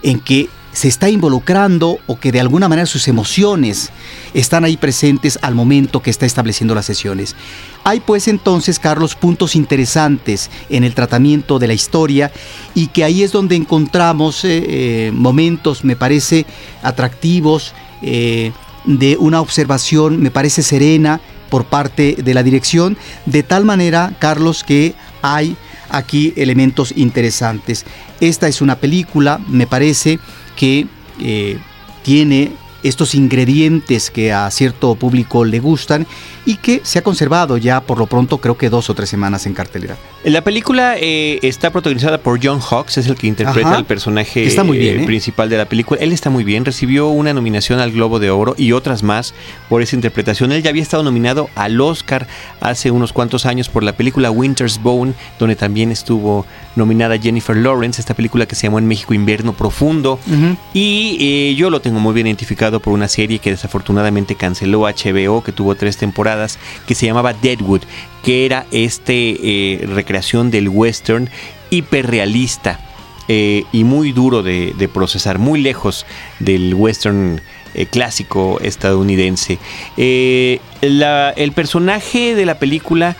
en 0.02 0.20
que 0.20 0.48
se 0.72 0.88
está 0.88 1.08
involucrando 1.08 1.98
o 2.06 2.20
que 2.20 2.32
de 2.32 2.40
alguna 2.40 2.68
manera 2.68 2.84
sus 2.84 3.08
emociones 3.08 3.90
están 4.34 4.62
ahí 4.64 4.76
presentes 4.76 5.38
al 5.40 5.54
momento 5.54 6.02
que 6.02 6.10
está 6.10 6.26
estableciendo 6.26 6.74
las 6.74 6.84
sesiones. 6.84 7.34
Hay 7.82 8.00
pues 8.00 8.28
entonces, 8.28 8.78
Carlos, 8.78 9.14
puntos 9.14 9.56
interesantes 9.56 10.50
en 10.68 10.84
el 10.84 10.94
tratamiento 10.94 11.58
de 11.58 11.68
la 11.68 11.72
historia 11.72 12.30
y 12.74 12.88
que 12.88 13.04
ahí 13.04 13.22
es 13.22 13.32
donde 13.32 13.56
encontramos 13.56 14.44
eh, 14.44 14.64
eh, 14.68 15.10
momentos, 15.14 15.82
me 15.82 15.96
parece, 15.96 16.44
atractivos, 16.82 17.72
eh, 18.02 18.52
de 18.84 19.16
una 19.16 19.40
observación, 19.40 20.20
me 20.20 20.30
parece, 20.30 20.62
serena 20.62 21.20
por 21.48 21.66
parte 21.66 22.16
de 22.22 22.34
la 22.34 22.42
dirección, 22.42 22.96
de 23.26 23.42
tal 23.42 23.64
manera, 23.64 24.14
Carlos, 24.18 24.64
que 24.64 24.94
hay 25.22 25.56
aquí 25.88 26.32
elementos 26.36 26.92
interesantes. 26.96 27.84
Esta 28.20 28.48
es 28.48 28.60
una 28.60 28.76
película, 28.76 29.40
me 29.48 29.66
parece, 29.66 30.18
que 30.56 30.86
eh, 31.20 31.58
tiene 32.02 32.52
estos 32.82 33.14
ingredientes 33.14 34.10
que 34.10 34.32
a 34.32 34.50
cierto 34.50 34.94
público 34.94 35.44
le 35.44 35.60
gustan 35.60 36.06
y 36.46 36.56
que 36.56 36.80
se 36.84 37.00
ha 37.00 37.02
conservado 37.02 37.58
ya 37.58 37.80
por 37.82 37.98
lo 37.98 38.06
pronto 38.06 38.38
creo 38.38 38.56
que 38.56 38.70
dos 38.70 38.88
o 38.88 38.94
tres 38.94 39.10
semanas 39.10 39.44
en 39.46 39.52
cartelera. 39.52 39.96
La 40.24 40.42
película 40.42 40.94
eh, 40.98 41.38
está 41.42 41.70
protagonizada 41.70 42.18
por 42.18 42.40
John 42.42 42.60
Hawkes, 42.60 42.98
es 42.98 43.08
el 43.08 43.16
que 43.16 43.26
interpreta 43.26 43.76
al 43.76 43.84
personaje 43.84 44.46
está 44.46 44.64
muy 44.64 44.78
bien, 44.78 45.00
eh, 45.00 45.04
principal 45.04 45.50
de 45.50 45.58
la 45.58 45.66
película. 45.66 46.00
Él 46.00 46.12
está 46.12 46.30
muy 46.30 46.44
bien, 46.44 46.64
recibió 46.64 47.08
una 47.08 47.34
nominación 47.34 47.80
al 47.80 47.90
Globo 47.90 48.20
de 48.20 48.30
Oro 48.30 48.54
y 48.56 48.72
otras 48.72 49.02
más 49.02 49.34
por 49.68 49.82
esa 49.82 49.96
interpretación. 49.96 50.52
Él 50.52 50.62
ya 50.62 50.70
había 50.70 50.82
estado 50.82 51.02
nominado 51.02 51.50
al 51.56 51.80
Oscar 51.80 52.26
hace 52.60 52.90
unos 52.92 53.12
cuantos 53.12 53.44
años 53.44 53.68
por 53.68 53.82
la 53.82 53.96
película 53.96 54.30
Winter's 54.30 54.80
Bone, 54.80 55.14
donde 55.38 55.56
también 55.56 55.90
estuvo 55.90 56.46
nominada 56.76 57.18
Jennifer 57.18 57.56
Lawrence, 57.56 58.00
esta 58.00 58.14
película 58.14 58.46
que 58.46 58.54
se 58.54 58.66
llamó 58.66 58.78
en 58.78 58.86
México 58.86 59.14
Invierno 59.14 59.52
Profundo. 59.52 60.20
Y 60.72 61.16
eh, 61.20 61.54
yo 61.56 61.70
lo 61.70 61.80
tengo 61.80 61.98
muy 61.98 62.14
bien 62.14 62.28
identificado 62.28 62.78
por 62.80 62.92
una 62.92 63.08
serie 63.08 63.40
que 63.40 63.50
desafortunadamente 63.50 64.36
canceló 64.36 64.82
HBO, 64.82 65.42
que 65.42 65.52
tuvo 65.52 65.74
tres 65.74 65.96
temporadas 65.96 66.35
que 66.86 66.94
se 66.94 67.06
llamaba 67.06 67.32
Deadwood, 67.32 67.82
que 68.22 68.44
era 68.44 68.66
este 68.70 69.36
eh, 69.40 69.86
recreación 69.86 70.50
del 70.50 70.68
western 70.68 71.30
hiperrealista 71.70 72.80
eh, 73.28 73.64
y 73.72 73.84
muy 73.84 74.12
duro 74.12 74.42
de, 74.42 74.90
procesar, 74.92 75.38
muy 75.38 75.60
lejos 75.60 76.06
del 76.38 76.74
western 76.74 77.40
eh, 77.74 77.86
clásico 77.86 78.58
estadounidense. 78.60 79.58
el 79.96 81.52
personaje 81.54 82.34
de 82.34 82.46
la 82.46 82.58
película 82.58 83.16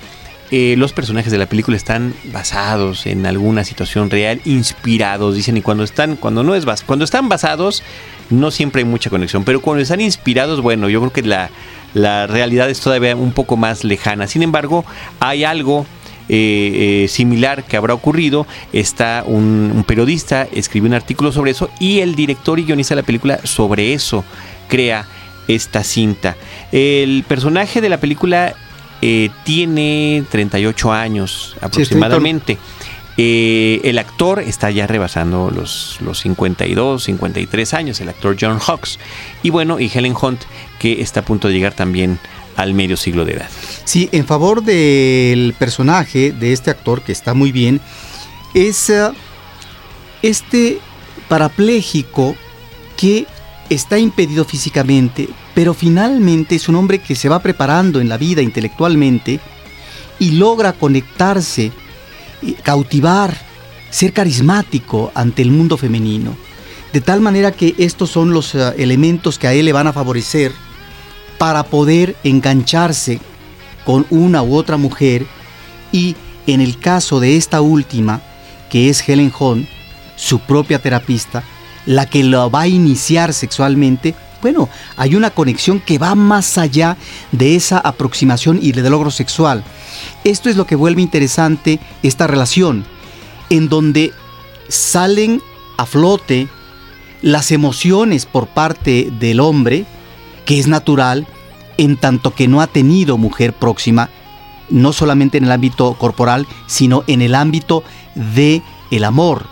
los 0.51 0.93
personajes 0.93 1.33
de 1.33 1.39
la 1.39 1.47
película 1.47 1.77
están 1.77 2.15
basados 2.27 3.07
en 3.07 3.27
alguna 3.27 3.65
situación 3.65 4.11
real, 4.11 4.41
inspirados, 4.45 5.35
dicen, 5.35 5.57
y 5.57 5.61
cuando 5.61 5.83
están, 5.83 6.15
cuando 6.15 6.45
no 6.45 6.55
es 6.55 6.65
cuando 6.85 7.05
están 7.05 7.29
basados, 7.29 7.83
no 8.31 8.51
siempre 8.51 8.81
hay 8.81 8.85
mucha 8.85 9.11
conexión, 9.11 9.45
pero 9.45 9.61
cuando 9.61 9.83
están 9.83 10.01
inspirados, 10.01 10.61
bueno, 10.61 10.89
yo 10.89 11.01
creo 11.01 11.12
que 11.12 11.23
la, 11.23 11.51
la 11.95 12.27
realidad 12.27 12.69
es 12.69 12.81
todavía 12.81 13.17
un 13.17 13.33
poco 13.33 13.57
más 13.57 13.85
lejana. 13.85 14.27
Sin 14.27 14.43
embargo, 14.43 14.85
hay 15.21 15.45
algo 15.45 15.87
eh, 16.29 17.05
eh, 17.05 17.09
similar 17.09 17.62
que 17.65 17.77
habrá 17.77 17.95
ocurrido. 17.95 18.47
Está 18.73 19.23
un, 19.27 19.85
periodista, 19.87 20.49
escribió 20.53 20.89
un 20.89 20.95
artículo 20.95 21.31
sobre 21.31 21.53
eso 21.53 21.71
y 21.79 22.01
el 22.01 22.17
director 22.17 22.59
y 22.59 22.65
guionista 22.65 22.95
de 22.95 23.03
la 23.03 23.07
película 23.07 23.41
sobre 23.45 23.93
eso 23.93 24.25
crea 24.69 25.07
esta 25.47 25.85
cinta. 25.85 26.37
El 26.73 27.25
personaje 27.29 27.81
de 27.81 27.89
la 27.89 27.99
película 27.99 28.55
eh, 29.03 29.31
tiene 29.45 30.25
38 30.29 30.93
años 30.93 31.57
aproximadamente. 31.61 32.59
El 33.17 33.99
actor 33.99 34.41
está 34.41 34.71
ya 34.71 34.87
rebasando 34.87 35.51
los, 35.51 35.99
los 36.01 36.21
52, 36.21 37.03
53 37.03 37.75
años, 37.75 38.01
el 38.01 38.09
actor 38.09 38.37
John 38.39 38.59
Hawks. 38.59 38.99
Y 39.43 39.51
bueno, 39.51 39.81
y 39.81 39.91
Helen 39.93 40.15
Hunt 40.21 40.43
que 40.79 41.01
está 41.01 41.21
a 41.21 41.25
punto 41.25 41.49
de 41.49 41.55
llegar 41.55 41.75
también 41.75 42.19
al 42.57 42.75
medio 42.75 42.97
siglo 42.97 43.25
de 43.25 43.35
edad. 43.35 43.49
Sí, 43.85 44.09
en 44.13 44.27
favor 44.27 44.63
del 44.63 45.55
personaje 45.59 46.33
de 46.33 46.53
este 46.53 46.71
actor, 46.71 47.03
que 47.03 47.13
está 47.13 47.35
muy 47.35 47.53
bien, 47.53 47.81
es 48.55 48.91
eh, 48.91 49.11
este 50.23 50.79
parapléjico 51.29 52.37
que 52.97 53.27
está 53.69 53.99
impedido 53.99 54.45
físicamente, 54.45 55.29
pero 55.55 55.75
finalmente 55.75 56.55
es 56.55 56.69
un 56.69 56.77
hombre 56.77 56.99
que 56.99 57.15
se 57.15 57.29
va 57.29 57.41
preparando 57.41 58.01
en 58.01 58.09
la 58.09 58.17
vida 58.17 58.43
intelectualmente 58.43 59.41
y 60.19 60.33
logra 60.33 60.73
conectarse, 60.73 61.73
cautivar, 62.62 63.37
ser 63.90 64.12
carismático 64.12 65.11
ante 65.14 65.42
el 65.42 65.51
mundo 65.51 65.77
femenino. 65.77 66.37
De 66.92 67.01
tal 67.01 67.20
manera 67.20 67.53
que 67.53 67.75
estos 67.79 68.11
son 68.11 68.33
los 68.33 68.55
eh, 68.55 68.75
elementos 68.79 69.38
que 69.38 69.46
a 69.46 69.53
él 69.53 69.66
le 69.66 69.72
van 69.72 69.87
a 69.87 69.92
favorecer 69.92 70.53
para 71.38 71.64
poder 71.64 72.16
engancharse 72.25 73.20
con 73.85 74.07
una 74.11 74.42
u 74.42 74.55
otra 74.55 74.77
mujer 74.77 75.27
y 75.92 76.16
en 76.46 76.61
el 76.61 76.79
caso 76.79 77.20
de 77.20 77.37
esta 77.37 77.61
última, 77.61 78.20
que 78.70 78.88
es 78.88 79.07
Helen 79.07 79.33
Hunt, 79.38 79.68
su 80.16 80.40
propia 80.40 80.81
terapista, 80.81 81.44
la 81.87 82.07
que 82.07 82.25
lo 82.25 82.51
va 82.51 82.62
a 82.62 82.68
iniciar 82.68 83.33
sexualmente, 83.33 84.14
bueno, 84.47 84.69
hay 84.97 85.17
una 85.17 85.31
conexión 85.31 85.81
que 85.81 85.99
va 85.99 86.15
más 86.15 86.57
allá 86.57 86.97
de 87.33 87.57
esa 87.57 87.79
aproximación 87.79 88.61
y 88.63 88.71
de 88.71 88.89
logro 88.89 89.11
sexual. 89.11 89.65
Esto 90.23 90.49
es 90.49 90.55
lo 90.55 90.69
que 90.69 90.77
vuelve 90.77 91.03
interesante 91.03 91.81
esta 92.05 92.29
relación, 92.29 92.85
en 93.51 93.69
donde 93.69 94.13
salen 94.69 95.43
a 95.79 95.85
flote 95.85 96.47
las 97.23 97.51
emociones 97.51 98.25
por 98.25 98.47
parte 98.47 99.11
del 99.19 99.41
hombre, 99.41 99.85
que 100.45 100.61
es 100.61 100.69
natural, 100.69 101.27
en 101.77 101.97
tanto 101.97 102.33
que 102.33 102.47
no 102.47 102.61
ha 102.61 102.69
tenido 102.69 103.19
mujer 103.19 103.53
próxima, 103.53 104.11
no 104.71 104.93
solamente 104.93 105.39
en 105.39 105.45
el 105.47 105.51
ámbito 105.51 105.95
corporal, 105.95 106.47
sino 106.69 107.03
en 107.09 107.21
el 107.21 107.35
ámbito 107.35 107.83
de 108.15 108.63
el 108.93 109.03
amor. 109.03 109.47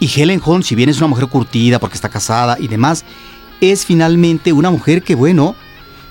Y 0.00 0.20
Helen 0.20 0.42
Hunt, 0.44 0.64
si 0.64 0.74
bien 0.74 0.90
es 0.90 0.98
una 0.98 1.06
mujer 1.06 1.28
curtida 1.28 1.78
porque 1.78 1.94
está 1.94 2.10
casada 2.10 2.58
y 2.60 2.68
demás, 2.68 3.06
es 3.62 3.86
finalmente 3.86 4.52
una 4.52 4.70
mujer 4.70 5.02
que, 5.02 5.14
bueno, 5.14 5.54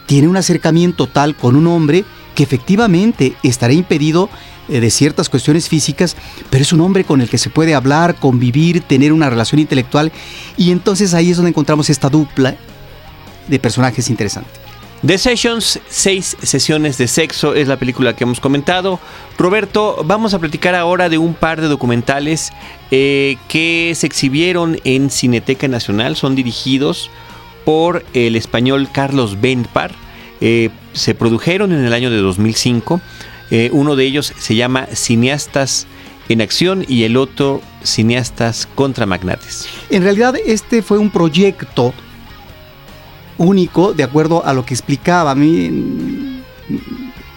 tiene 0.06 0.30
un 0.30 0.38
acercamiento 0.38 1.08
tal 1.08 1.36
con 1.36 1.56
un 1.56 1.68
hombre 1.68 2.06
que 2.34 2.44
efectivamente 2.44 3.36
estará 3.44 3.74
impedido 3.74 4.30
eh, 4.70 4.80
de 4.80 4.90
ciertas 4.90 5.28
cuestiones 5.28 5.68
físicas, 5.68 6.16
pero 6.50 6.64
es 6.64 6.72
un 6.72 6.80
hombre 6.80 7.04
con 7.04 7.20
el 7.20 7.30
que 7.30 7.38
se 7.38 7.50
puede 7.50 7.76
hablar, 7.76 8.16
convivir, 8.16 8.82
tener 8.82 9.12
una 9.12 9.30
relación 9.30 9.60
intelectual, 9.60 10.14
y 10.56 10.72
entonces 10.72 11.14
ahí 11.14 11.30
es 11.30 11.38
donde 11.38 11.50
encontramos 11.50 11.90
esta 11.90 12.10
dupla 12.10 12.56
de 13.48 13.60
personajes 13.60 14.10
interesantes. 14.10 14.54
The 15.06 15.18
Sessions, 15.18 15.80
seis 15.90 16.38
sesiones 16.44 16.98
de 17.00 17.08
sexo, 17.08 17.56
es 17.56 17.68
la 17.68 17.78
película 17.78 18.16
que 18.16 18.24
hemos 18.24 18.40
comentado. 18.40 19.00
Roberto, 19.38 20.04
vamos 20.06 20.36
a 20.36 20.40
platicar 20.40 20.76
ahora 20.76 21.10
de 21.10 21.18
un 21.18 21.34
par 21.34 21.60
de 21.60 21.68
documentales 21.68 22.52
eh, 22.92 23.36
que 23.48 23.94
se 23.96 24.06
exhibieron 24.06 24.80
en 24.84 25.10
Cineteca 25.10 25.68
Nacional, 25.68 26.16
son 26.16 26.36
dirigidos 26.36 27.10
por 27.66 28.04
el 28.14 28.36
español 28.36 28.90
Carlos 28.92 29.40
Benpar, 29.40 29.92
eh, 30.42 30.70
se 30.94 31.16
produjeron 31.16 31.72
en 31.72 31.86
el 31.86 31.94
año 31.94 32.10
de 32.10 32.18
2005. 32.18 33.02
Eh, 33.52 33.70
uno 33.74 33.96
de 33.96 34.06
ellos 34.06 34.34
se 34.38 34.56
llama 34.56 34.88
Cineastas 34.94 35.88
en 36.30 36.42
Acción 36.42 36.86
y 36.88 37.04
el 37.04 37.18
otro 37.18 37.62
Cineastas 37.84 38.68
contra 38.76 39.06
Magnates. 39.06 39.68
En 39.90 40.04
realidad 40.04 40.36
este 40.46 40.82
fue 40.82 40.98
un 40.98 41.10
proyecto 41.10 41.94
único, 43.38 43.94
de 43.94 44.04
acuerdo 44.04 44.46
a 44.46 44.54
lo 44.54 44.66
que 44.66 44.74
explicaba. 44.74 45.32
A 45.32 45.36
mí 45.36 46.42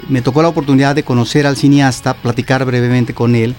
me 0.08 0.22
tocó 0.22 0.42
la 0.42 0.48
oportunidad 0.48 0.94
de 0.94 1.02
conocer 1.02 1.46
al 1.46 1.56
cineasta, 1.56 2.14
platicar 2.14 2.64
brevemente 2.64 3.14
con 3.14 3.34
él. 3.34 3.54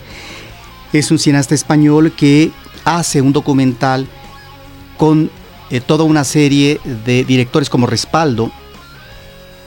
Es 0.94 1.12
un 1.12 1.20
cineasta 1.20 1.56
español 1.56 2.14
que 2.16 2.52
hace 2.86 3.22
un 3.22 3.34
documental 3.34 4.08
con 4.98 5.30
eh, 5.70 5.82
toda 5.82 6.04
una 6.04 6.24
serie 6.24 6.80
de 7.06 7.24
directores 7.24 7.70
como 7.70 7.88
respaldo, 7.88 8.52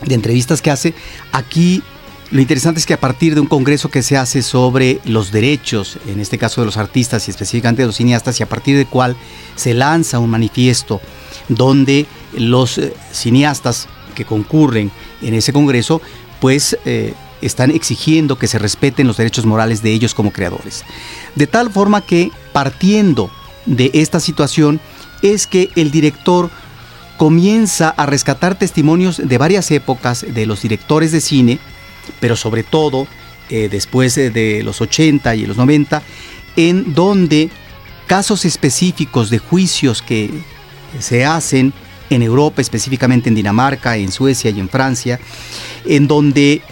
de 0.05 0.15
entrevistas 0.15 0.63
que 0.63 0.71
hace. 0.71 0.95
Aquí 1.33 1.83
lo 2.31 2.41
interesante 2.41 2.79
es 2.79 2.87
que 2.87 2.95
a 2.95 3.01
partir 3.01 3.35
de 3.35 3.41
un 3.41 3.47
congreso 3.47 3.91
que 3.91 4.03
se 4.03 4.17
hace 4.17 4.43
sobre 4.43 5.01
los 5.05 5.33
derechos, 5.33 5.99
en 6.07 6.21
este 6.21 6.37
caso 6.37 6.61
de 6.61 6.67
los 6.67 6.77
artistas 6.77 7.27
y 7.27 7.31
específicamente 7.31 7.83
de 7.83 7.87
los 7.87 7.97
cineastas, 7.97 8.39
y 8.39 8.43
a 8.43 8.49
partir 8.49 8.77
del 8.77 8.87
cual 8.87 9.17
se 9.57 9.73
lanza 9.73 10.19
un 10.19 10.31
manifiesto 10.31 11.01
donde 11.49 12.07
los 12.35 12.79
eh, 12.79 12.93
cineastas 13.13 13.89
que 14.15 14.25
concurren 14.25 14.91
en 15.23 15.35
ese 15.35 15.53
congreso, 15.53 16.03
pues 16.41 16.77
eh, 16.85 17.15
están 17.41 17.71
exigiendo 17.71 18.39
que 18.39 18.47
se 18.47 18.59
respeten 18.59 19.07
los 19.07 19.17
derechos 19.17 19.47
morales 19.47 19.83
de 19.83 19.93
ellos 19.93 20.15
como 20.15 20.33
creadores. 20.33 20.85
De 21.35 21.47
tal 21.47 21.71
forma 21.71 22.03
que 22.03 22.31
partiendo 22.53 23.31
de 23.65 23.91
esta 23.95 24.21
situación 24.21 24.81
es 25.23 25.47
que 25.47 25.71
el 25.77 25.91
director 25.91 26.51
comienza 27.17 27.91
a 27.91 28.07
rescatar 28.07 28.57
testimonios 28.57 29.21
de 29.23 29.39
varias 29.39 29.71
épocas 29.71 30.25
de 30.29 30.47
los 30.47 30.63
directores 30.63 31.13
de 31.13 31.21
cine, 31.21 31.59
pero 32.21 32.37
sobre 32.37 32.63
todo 32.63 33.07
eh, 33.51 33.69
después 33.71 34.15
de 34.15 34.63
los 34.63 34.81
80 34.81 35.35
y 35.35 35.47
los 35.47 35.57
90, 35.57 36.03
en 36.57 36.95
donde 36.95 37.51
casos 38.07 38.45
específicos 38.45 39.31
de 39.31 39.39
juicios 39.39 40.03
que 40.03 40.31
se 40.99 41.25
hacen 41.25 41.73
en 42.11 42.23
Europa, 42.23 42.61
específicamente 42.61 43.29
en 43.29 43.35
Dinamarca, 43.35 43.97
en 43.97 44.11
Suecia 44.11 44.51
y 44.51 44.61
en 44.61 44.69
Francia, 44.69 45.21
en 45.85 46.09
donde, 46.09 46.63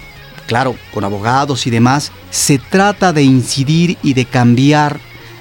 claro, 0.47 0.77
con 0.93 1.05
abogados 1.05 1.67
y 1.67 1.71
demás, 1.71 2.13
se 2.31 2.59
trata 2.59 3.13
de 3.13 3.23
incidir 3.23 3.99
y 4.03 4.15
de 4.15 4.25
cambiar 4.25 4.99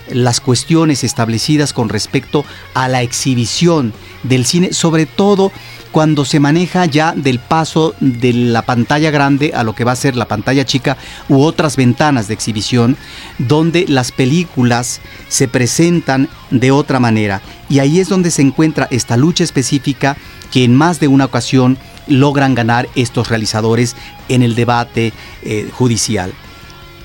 las 0.10 0.40
cuestiones 0.40 1.04
establecidas 1.04 1.74
con 1.74 1.90
respecto 1.90 2.46
a 2.74 2.88
la 2.88 3.02
exhibición 3.02 3.94
del 4.24 4.46
cine, 4.46 4.74
sobre 4.74 5.06
todo 5.06 5.52
cuando 5.92 6.26
se 6.26 6.42
maneja 6.42 6.86
ya 6.86 7.14
del 7.14 7.40
paso 7.40 7.96
de 8.02 8.34
la 8.34 8.64
pantalla 8.64 9.12
grande 9.12 9.54
a 9.56 9.64
lo 9.64 9.74
que 9.74 9.86
va 9.86 9.94
a 9.94 9.96
ser 9.96 10.16
la 10.16 10.28
pantalla 10.28 10.66
chica 10.66 10.98
u 11.30 11.42
otras 11.42 11.78
ventanas 11.78 12.28
de 12.28 12.34
exhibición, 12.34 12.98
donde 13.38 13.86
las 13.88 14.12
películas 14.12 15.00
se 15.30 15.48
presentan 15.48 16.28
de 16.52 16.72
otra 16.72 17.00
manera. 17.00 17.42
Y 17.70 17.80
ahí 17.80 18.00
es 18.00 18.10
donde 18.10 18.32
se 18.32 18.42
encuentra 18.42 18.90
esta 18.92 19.16
lucha 19.16 19.44
específica 19.44 20.18
que 20.52 20.64
en 20.64 20.76
más 20.76 21.00
de 21.00 21.08
una 21.08 21.26
ocasión 21.26 21.78
logran 22.08 22.56
ganar 22.56 22.90
estos 22.96 23.30
realizadores 23.30 23.96
en 24.28 24.44
el 24.44 24.56
debate 24.56 25.14
eh, 25.44 25.70
judicial. 25.72 26.34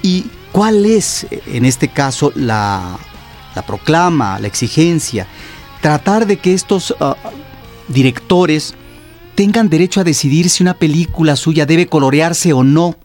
¿Y 0.02 0.26
cuál 0.52 0.84
es, 0.86 1.26
en 1.46 1.64
este 1.64 1.88
caso, 1.88 2.32
la, 2.34 2.98
proclama, 3.66 4.38
la 4.38 4.46
exigencia? 4.46 5.26
Tratar 5.80 6.26
de 6.26 6.38
que 6.38 6.54
estos 6.54 6.94
ah, 7.00 7.16
directores 7.88 8.74
tengan 9.34 9.68
derecho 9.68 10.00
a 10.00 10.04
decidir 10.04 10.50
si 10.50 10.62
una 10.62 10.74
película 10.74 11.36
suya 11.36 11.66
debe 11.66 11.86
colorearse 11.86 12.52
o 12.52 12.62
no. 12.62 12.96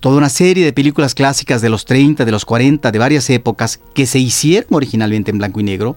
Toda 0.00 0.18
una 0.18 0.28
serie 0.28 0.64
de 0.64 0.74
películas 0.74 1.14
clásicas 1.14 1.62
de 1.62 1.70
los 1.70 1.86
30, 1.86 2.26
de 2.26 2.30
los 2.30 2.44
40, 2.44 2.92
de 2.92 2.98
varias 2.98 3.30
épocas, 3.30 3.80
que 3.94 4.04
se 4.06 4.18
hicieron 4.18 4.74
originalmente 4.74 5.30
en 5.30 5.38
blanco 5.38 5.60
y 5.60 5.62
negro, 5.62 5.96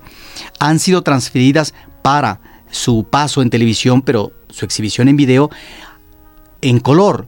han 0.59 0.79
sido 0.79 1.01
transferidas 1.01 1.73
para 2.01 2.39
su 2.71 3.03
paso 3.03 3.41
en 3.41 3.49
televisión, 3.49 4.01
pero 4.01 4.31
su 4.49 4.63
exhibición 4.63 5.09
en 5.09 5.17
video, 5.17 5.49
en 6.61 6.79
color. 6.79 7.27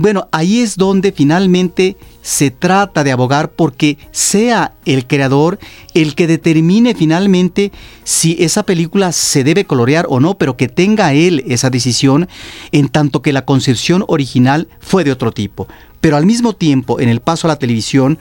Bueno, 0.00 0.30
ahí 0.32 0.60
es 0.60 0.78
donde 0.78 1.12
finalmente 1.12 1.98
se 2.22 2.50
trata 2.50 3.04
de 3.04 3.12
abogar 3.12 3.50
porque 3.50 3.98
sea 4.12 4.72
el 4.86 5.06
creador 5.06 5.58
el 5.92 6.14
que 6.14 6.26
determine 6.26 6.94
finalmente 6.94 7.70
si 8.02 8.34
esa 8.40 8.62
película 8.62 9.12
se 9.12 9.44
debe 9.44 9.66
colorear 9.66 10.06
o 10.08 10.18
no, 10.18 10.38
pero 10.38 10.56
que 10.56 10.68
tenga 10.68 11.12
él 11.12 11.44
esa 11.46 11.68
decisión 11.68 12.30
en 12.72 12.88
tanto 12.88 13.20
que 13.20 13.34
la 13.34 13.44
concepción 13.44 14.02
original 14.08 14.68
fue 14.80 15.04
de 15.04 15.12
otro 15.12 15.32
tipo. 15.32 15.68
Pero 16.00 16.16
al 16.16 16.24
mismo 16.24 16.54
tiempo 16.54 16.98
en 16.98 17.10
el 17.10 17.20
paso 17.20 17.46
a 17.46 17.48
la 17.48 17.58
televisión 17.58 18.18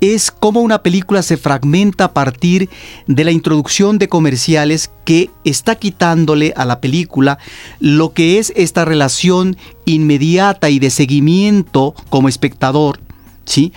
es 0.00 0.30
como 0.30 0.60
una 0.60 0.82
película 0.82 1.22
se 1.22 1.38
fragmenta 1.38 2.04
a 2.04 2.12
partir 2.12 2.68
de 3.06 3.24
la 3.24 3.30
introducción 3.30 3.96
de 3.96 4.10
comerciales 4.10 4.90
que 5.06 5.30
está 5.44 5.76
quitándole 5.76 6.52
a 6.54 6.66
la 6.66 6.80
película 6.82 7.38
lo 7.80 8.12
que 8.12 8.38
es 8.38 8.52
esta 8.56 8.84
relación 8.84 9.56
inmediata 9.84 10.70
y 10.70 10.78
de 10.78 10.90
seguimiento 10.90 11.94
como 12.10 12.28
espectador, 12.28 13.00
¿sí? 13.44 13.72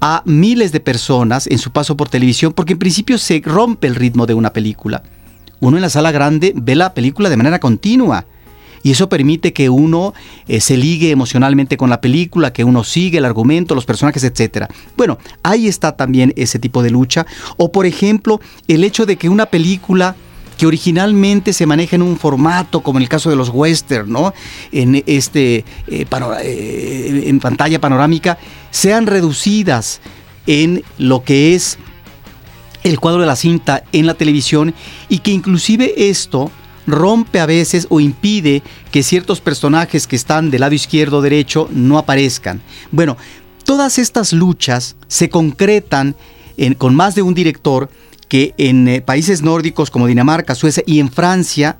a 0.00 0.22
miles 0.26 0.70
de 0.72 0.80
personas 0.80 1.46
en 1.46 1.58
su 1.58 1.70
paso 1.70 1.96
por 1.96 2.08
televisión 2.08 2.52
porque 2.52 2.74
en 2.74 2.78
principio 2.78 3.16
se 3.16 3.40
rompe 3.42 3.86
el 3.86 3.94
ritmo 3.94 4.26
de 4.26 4.34
una 4.34 4.52
película. 4.52 5.02
Uno 5.60 5.78
en 5.78 5.82
la 5.82 5.88
sala 5.88 6.12
grande 6.12 6.52
ve 6.54 6.74
la 6.74 6.92
película 6.92 7.30
de 7.30 7.38
manera 7.38 7.58
continua 7.58 8.26
y 8.84 8.90
eso 8.90 9.08
permite 9.08 9.54
que 9.54 9.70
uno 9.70 10.12
eh, 10.46 10.60
se 10.60 10.76
ligue 10.76 11.10
emocionalmente 11.10 11.78
con 11.78 11.88
la 11.88 12.02
película, 12.02 12.52
que 12.52 12.64
uno 12.64 12.84
sigue 12.84 13.16
el 13.16 13.24
argumento, 13.24 13.74
los 13.74 13.86
personajes, 13.86 14.22
etc. 14.24 14.66
Bueno, 14.94 15.16
ahí 15.42 15.68
está 15.68 15.96
también 15.96 16.34
ese 16.36 16.58
tipo 16.58 16.82
de 16.82 16.90
lucha. 16.90 17.24
O 17.56 17.72
por 17.72 17.86
ejemplo, 17.86 18.42
el 18.68 18.84
hecho 18.84 19.06
de 19.06 19.16
que 19.16 19.30
una 19.30 19.46
película 19.46 20.16
que 20.56 20.66
originalmente 20.66 21.52
se 21.52 21.66
maneja 21.66 21.96
en 21.96 22.02
un 22.02 22.16
formato 22.16 22.80
como 22.80 22.98
en 22.98 23.02
el 23.02 23.08
caso 23.08 23.30
de 23.30 23.36
los 23.36 23.48
western, 23.48 24.10
¿no? 24.10 24.32
En 24.72 25.02
este 25.06 25.64
eh, 25.86 26.06
eh, 26.42 27.24
en 27.26 27.40
pantalla 27.40 27.80
panorámica 27.80 28.38
sean 28.70 29.06
reducidas 29.06 30.00
en 30.46 30.82
lo 30.98 31.24
que 31.24 31.54
es 31.54 31.78
el 32.82 33.00
cuadro 33.00 33.20
de 33.20 33.26
la 33.26 33.36
cinta 33.36 33.84
en 33.92 34.06
la 34.06 34.14
televisión 34.14 34.74
y 35.08 35.18
que 35.18 35.30
inclusive 35.30 36.08
esto 36.10 36.50
rompe 36.86 37.40
a 37.40 37.46
veces 37.46 37.86
o 37.88 37.98
impide 37.98 38.62
que 38.90 39.02
ciertos 39.02 39.40
personajes 39.40 40.06
que 40.06 40.16
están 40.16 40.50
del 40.50 40.60
lado 40.60 40.74
izquierdo 40.74 41.18
o 41.18 41.22
derecho 41.22 41.68
no 41.72 41.96
aparezcan. 41.96 42.60
Bueno, 42.90 43.16
todas 43.64 43.98
estas 43.98 44.34
luchas 44.34 44.96
se 45.08 45.30
concretan 45.30 46.14
con 46.76 46.94
más 46.94 47.14
de 47.14 47.22
un 47.22 47.32
director 47.32 47.88
que 48.34 48.52
en 48.58 48.88
eh, 48.88 49.00
países 49.00 49.42
nórdicos 49.42 49.92
como 49.92 50.08
Dinamarca, 50.08 50.56
Suecia 50.56 50.82
y 50.88 50.98
en 50.98 51.08
Francia, 51.08 51.78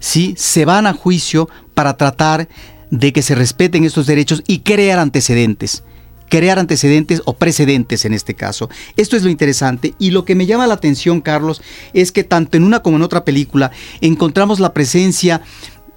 sí, 0.00 0.34
se 0.36 0.66
van 0.66 0.86
a 0.86 0.92
juicio 0.92 1.48
para 1.72 1.96
tratar 1.96 2.46
de 2.90 3.10
que 3.14 3.22
se 3.22 3.34
respeten 3.34 3.84
estos 3.84 4.04
derechos 4.04 4.42
y 4.46 4.58
crear 4.58 4.98
antecedentes 4.98 5.82
crear 6.28 6.58
antecedentes 6.58 7.22
o 7.24 7.34
precedentes 7.34 8.04
en 8.04 8.12
este 8.12 8.34
caso. 8.34 8.68
Esto 8.96 9.16
es 9.16 9.22
lo 9.22 9.30
interesante 9.30 9.94
y 9.98 10.10
lo 10.10 10.26
que 10.26 10.34
me 10.34 10.44
llama 10.44 10.66
la 10.66 10.74
atención, 10.74 11.22
Carlos, 11.22 11.62
es 11.94 12.12
que 12.12 12.24
tanto 12.24 12.58
en 12.58 12.64
una 12.64 12.80
como 12.80 12.96
en 12.96 13.02
otra 13.02 13.24
película 13.24 13.70
encontramos 14.02 14.60
la 14.60 14.74
presencia 14.74 15.40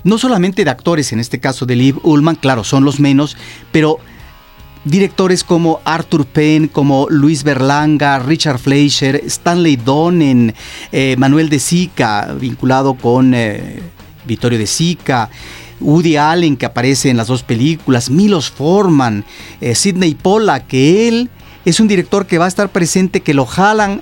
no 0.04 0.18
solamente 0.18 0.64
de 0.64 0.70
actores, 0.70 1.12
en 1.12 1.20
este 1.20 1.42
caso 1.42 1.66
de 1.66 1.76
Liv 1.76 2.00
Ullman, 2.04 2.36
claro, 2.36 2.64
son 2.64 2.86
los 2.86 3.02
menos, 3.02 3.36
pero 3.74 4.00
directores 4.90 5.44
como 5.44 5.82
Arthur 5.84 6.26
Penn, 6.26 6.68
como 6.68 7.08
Luis 7.10 7.44
Berlanga, 7.44 8.20
Richard 8.20 8.60
Fleischer, 8.60 9.22
Stanley 9.26 9.76
Donen, 9.76 10.54
eh, 10.92 11.16
Manuel 11.18 11.50
de 11.50 11.60
Sica, 11.60 12.36
vinculado 12.40 12.94
con 12.96 13.34
eh, 13.34 13.82
Vittorio 14.26 14.58
de 14.58 14.68
Sica, 14.68 15.30
Woody 15.80 16.16
Allen 16.16 16.58
que 16.58 16.66
aparece 16.66 17.10
en 17.10 17.18
las 17.18 17.28
dos 17.28 17.44
películas, 17.44 18.10
Milos 18.10 18.50
Forman, 18.50 19.26
eh, 19.62 19.76
Sidney 19.76 20.16
Pollack, 20.16 20.68
que 20.68 21.08
él 21.08 21.30
es 21.66 21.80
un 21.80 21.88
director 21.88 22.26
que 22.26 22.38
va 22.38 22.46
a 22.46 22.50
estar 22.50 22.70
presente, 22.70 23.22
que 23.22 23.34
lo 23.34 23.46
jalan 23.46 24.02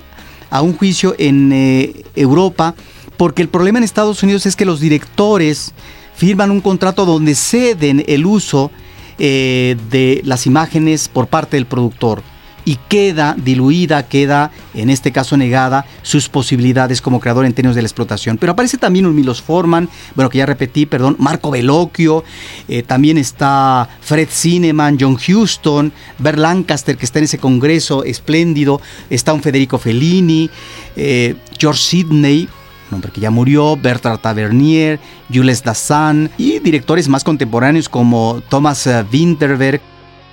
a 0.50 0.62
un 0.62 0.76
juicio 0.76 1.16
en 1.18 2.04
Europa, 2.14 2.76
porque 3.16 3.42
el 3.42 3.48
problema 3.48 3.78
en 3.78 3.84
Estados 3.84 4.22
Unidos 4.22 4.46
es 4.46 4.54
que 4.54 4.64
los 4.64 4.78
directores 4.78 5.72
firman 6.14 6.52
un 6.52 6.60
contrato 6.60 7.04
donde 7.04 7.34
ceden 7.34 8.04
el 8.06 8.24
uso 8.24 8.70
eh, 9.18 9.76
de 9.90 10.20
las 10.24 10.46
imágenes 10.46 11.08
por 11.08 11.26
parte 11.26 11.56
del 11.56 11.66
productor 11.66 12.22
y 12.66 12.78
queda 12.88 13.36
diluida, 13.38 14.08
queda 14.08 14.50
en 14.74 14.90
este 14.90 15.12
caso 15.12 15.36
negada 15.36 15.86
sus 16.02 16.28
posibilidades 16.28 17.00
como 17.00 17.20
creador 17.20 17.46
en 17.46 17.54
términos 17.54 17.76
de 17.76 17.82
la 17.82 17.86
explotación. 17.86 18.38
Pero 18.38 18.52
aparece 18.52 18.76
también 18.76 19.06
un 19.06 19.14
Milos 19.14 19.40
Forman, 19.40 19.88
bueno, 20.16 20.28
que 20.28 20.38
ya 20.38 20.46
repetí, 20.46 20.84
perdón, 20.84 21.14
Marco 21.20 21.52
Bellocchio, 21.52 22.24
eh, 22.68 22.82
también 22.82 23.18
está 23.18 23.88
Fred 24.00 24.28
Cineman, 24.30 24.98
John 25.00 25.16
Huston, 25.16 25.92
Bert 26.18 26.38
Lancaster, 26.38 26.96
que 26.96 27.06
está 27.06 27.20
en 27.20 27.26
ese 27.26 27.38
congreso 27.38 28.02
espléndido, 28.02 28.80
está 29.10 29.32
un 29.32 29.42
Federico 29.42 29.78
Fellini, 29.78 30.50
eh, 30.96 31.36
George 31.56 31.80
Sidney, 31.80 32.48
hombre 32.92 33.10
que 33.10 33.20
ya 33.20 33.30
murió, 33.30 33.76
Bertrand 33.76 34.20
Tavernier, 34.20 35.00
Jules 35.32 35.62
Dassin 35.62 36.30
y 36.38 36.58
directores 36.60 37.08
más 37.08 37.24
contemporáneos 37.24 37.88
como 37.88 38.42
Thomas 38.48 38.86
eh, 38.86 39.04
Winterberg, 39.12 39.80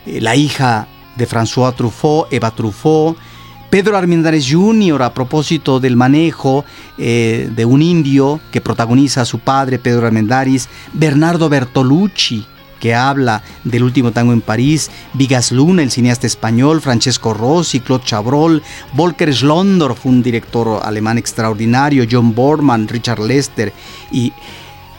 la 0.06 0.36
hija 0.36 0.88
de 1.16 1.28
François 1.28 1.76
Truffaut, 1.76 2.32
Eva 2.32 2.52
Truffaut, 2.52 3.18
Pedro 3.70 3.98
Armendáriz 3.98 4.48
Jr. 4.52 5.02
a 5.02 5.13
propósito 5.16 5.80
del 5.80 5.96
manejo 5.96 6.63
eh, 7.00 7.50
de 7.56 7.66
un 7.66 7.82
indio 7.82 8.39
que 8.52 8.62
protagoniza 8.62 9.22
a 9.22 9.26
su 9.26 9.39
padre, 9.39 9.80
Pedro 9.80 10.06
Armendáriz, 10.06 10.70
Bernardo 10.94 11.50
Bertolucci, 11.50 12.46
que 12.84 12.93
habla 12.93 13.41
del 13.63 13.82
último 13.82 14.12
tango 14.12 14.34
en 14.34 14.41
París, 14.41 14.91
Vigas 15.13 15.54
Luna, 15.54 15.84
el 15.84 15.89
cineasta 15.89 16.28
español, 16.28 16.82
Francesco 16.82 17.34
Rossi, 17.34 17.80
Claude 17.80 18.04
Chabrol, 18.04 18.62
Volker 18.91 19.34
Schlondorf, 19.34 20.06
un 20.06 20.22
director 20.22 20.82
alemán 20.84 21.17
extraordinario, 21.17 22.06
John 22.12 22.36
Borman, 22.36 22.89
Richard 22.89 23.22
Lester 23.22 23.72
y 24.12 24.34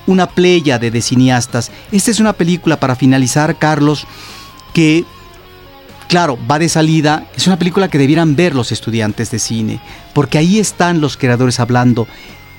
una 0.07 0.27
playa 0.27 0.79
de 0.79 1.03
cineastas. 1.03 1.70
Esta 1.92 2.11
es 2.11 2.20
una 2.20 2.33
película 2.33 2.81
para 2.81 2.97
finalizar, 2.97 3.59
Carlos, 3.59 4.07
que 4.73 5.05
claro, 6.09 6.38
va 6.51 6.59
de 6.59 6.70
salida, 6.70 7.27
es 7.37 7.47
una 7.47 7.59
película 7.59 7.90
que 7.90 7.99
debieran 7.99 8.35
ver 8.35 8.55
los 8.55 8.73
estudiantes 8.73 9.31
de 9.31 9.38
cine, 9.38 9.79
porque 10.14 10.38
ahí 10.38 10.59
están 10.59 11.03
los 11.03 11.18
creadores 11.18 11.61
hablando 11.61 12.09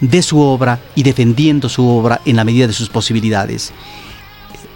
de 0.01 0.21
su 0.21 0.39
obra 0.39 0.79
y 0.93 1.01
defendiendo 1.01 1.67
su 1.67 1.83
obra 1.87 2.21
en 2.25 2.35
la 2.35 2.43
medida 2.43 2.67
de 2.67 2.73
sus 2.73 2.89
posibilidades. 2.89 3.73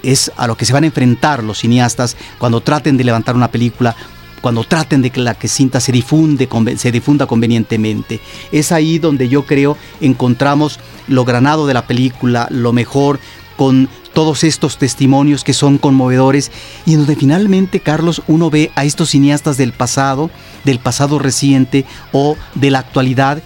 Es 0.04 0.32
a 0.38 0.48
lo 0.48 0.56
que 0.56 0.66
se 0.66 0.74
van 0.74 0.84
a 0.84 0.88
enfrentar 0.88 1.44
los 1.44 1.60
cineastas 1.60 2.16
cuando 2.38 2.62
traten 2.62 2.98
de 2.98 3.04
levantar 3.04 3.36
una 3.36 3.52
película, 3.52 3.96
cuando 4.42 4.64
traten 4.64 5.02
de 5.02 5.10
que 5.10 5.20
la 5.20 5.36
que 5.36 5.48
cinta 5.48 5.80
se, 5.80 5.92
difunde, 5.92 6.48
se 6.78 6.92
difunda 6.92 7.26
convenientemente. 7.26 8.20
Es 8.52 8.72
ahí 8.72 9.00
donde 9.00 9.30
yo 9.30 9.46
creo 9.46 9.78
encontramos 10.02 10.80
lo 11.08 11.26
granado 11.26 11.68
de 11.68 11.74
la 11.74 11.88
película, 11.88 12.48
lo 12.50 12.74
mejor, 12.74 13.20
con 13.58 13.90
todos 14.14 14.46
estos 14.46 14.78
testimonios 14.78 15.44
que 15.44 15.54
son 15.54 15.78
conmovedores 15.78 16.52
y 16.86 16.96
donde 16.96 17.16
finalmente, 17.16 17.82
Carlos, 17.82 18.22
uno 18.28 18.50
ve 18.50 18.72
a 18.76 18.86
estos 18.86 19.10
cineastas 19.10 19.58
del 19.58 19.74
pasado, 19.74 20.32
del 20.64 20.80
pasado 20.80 21.20
reciente 21.20 21.86
o 22.14 22.38
de 22.56 22.72
la 22.72 22.80
actualidad 22.80 23.44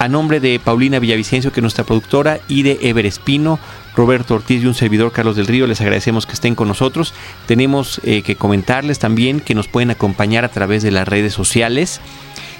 a 0.00 0.08
nombre 0.08 0.40
de 0.40 0.58
Paulina 0.58 0.98
Villavicencio, 0.98 1.52
que 1.52 1.60
es 1.60 1.62
nuestra 1.62 1.84
productora, 1.84 2.40
y 2.48 2.62
de 2.62 2.78
Ever 2.80 3.04
Espino, 3.04 3.58
Roberto 3.94 4.34
Ortiz 4.34 4.62
y 4.62 4.66
un 4.66 4.72
servidor 4.72 5.12
Carlos 5.12 5.36
del 5.36 5.46
Río, 5.46 5.66
les 5.66 5.82
agradecemos 5.82 6.24
que 6.24 6.32
estén 6.32 6.54
con 6.54 6.68
nosotros. 6.68 7.12
Tenemos 7.46 8.00
eh, 8.02 8.22
que 8.22 8.34
comentarles 8.34 8.98
también 8.98 9.40
que 9.40 9.54
nos 9.54 9.68
pueden 9.68 9.90
acompañar 9.90 10.46
a 10.46 10.48
través 10.48 10.82
de 10.82 10.90
las 10.90 11.06
redes 11.06 11.34
sociales. 11.34 12.00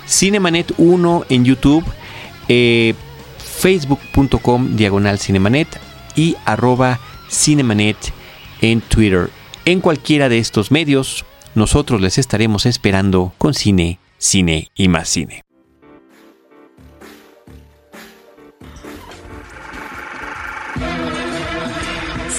Cinemanet 0.06 0.74
1 0.76 1.24
en 1.30 1.46
YouTube, 1.46 1.84
eh, 2.48 2.92
facebook.com 3.38 4.76
diagonal 4.76 5.18
cinemanet 5.18 5.80
y 6.14 6.36
arroba 6.44 7.00
cinemanet 7.30 7.96
en 8.60 8.82
Twitter. 8.82 9.30
En 9.64 9.80
cualquiera 9.80 10.28
de 10.28 10.40
estos 10.40 10.70
medios, 10.70 11.24
nosotros 11.54 12.02
les 12.02 12.18
estaremos 12.18 12.66
esperando 12.66 13.32
con 13.38 13.54
cine, 13.54 13.98
cine 14.18 14.68
y 14.74 14.88
más 14.88 15.08
cine. 15.08 15.42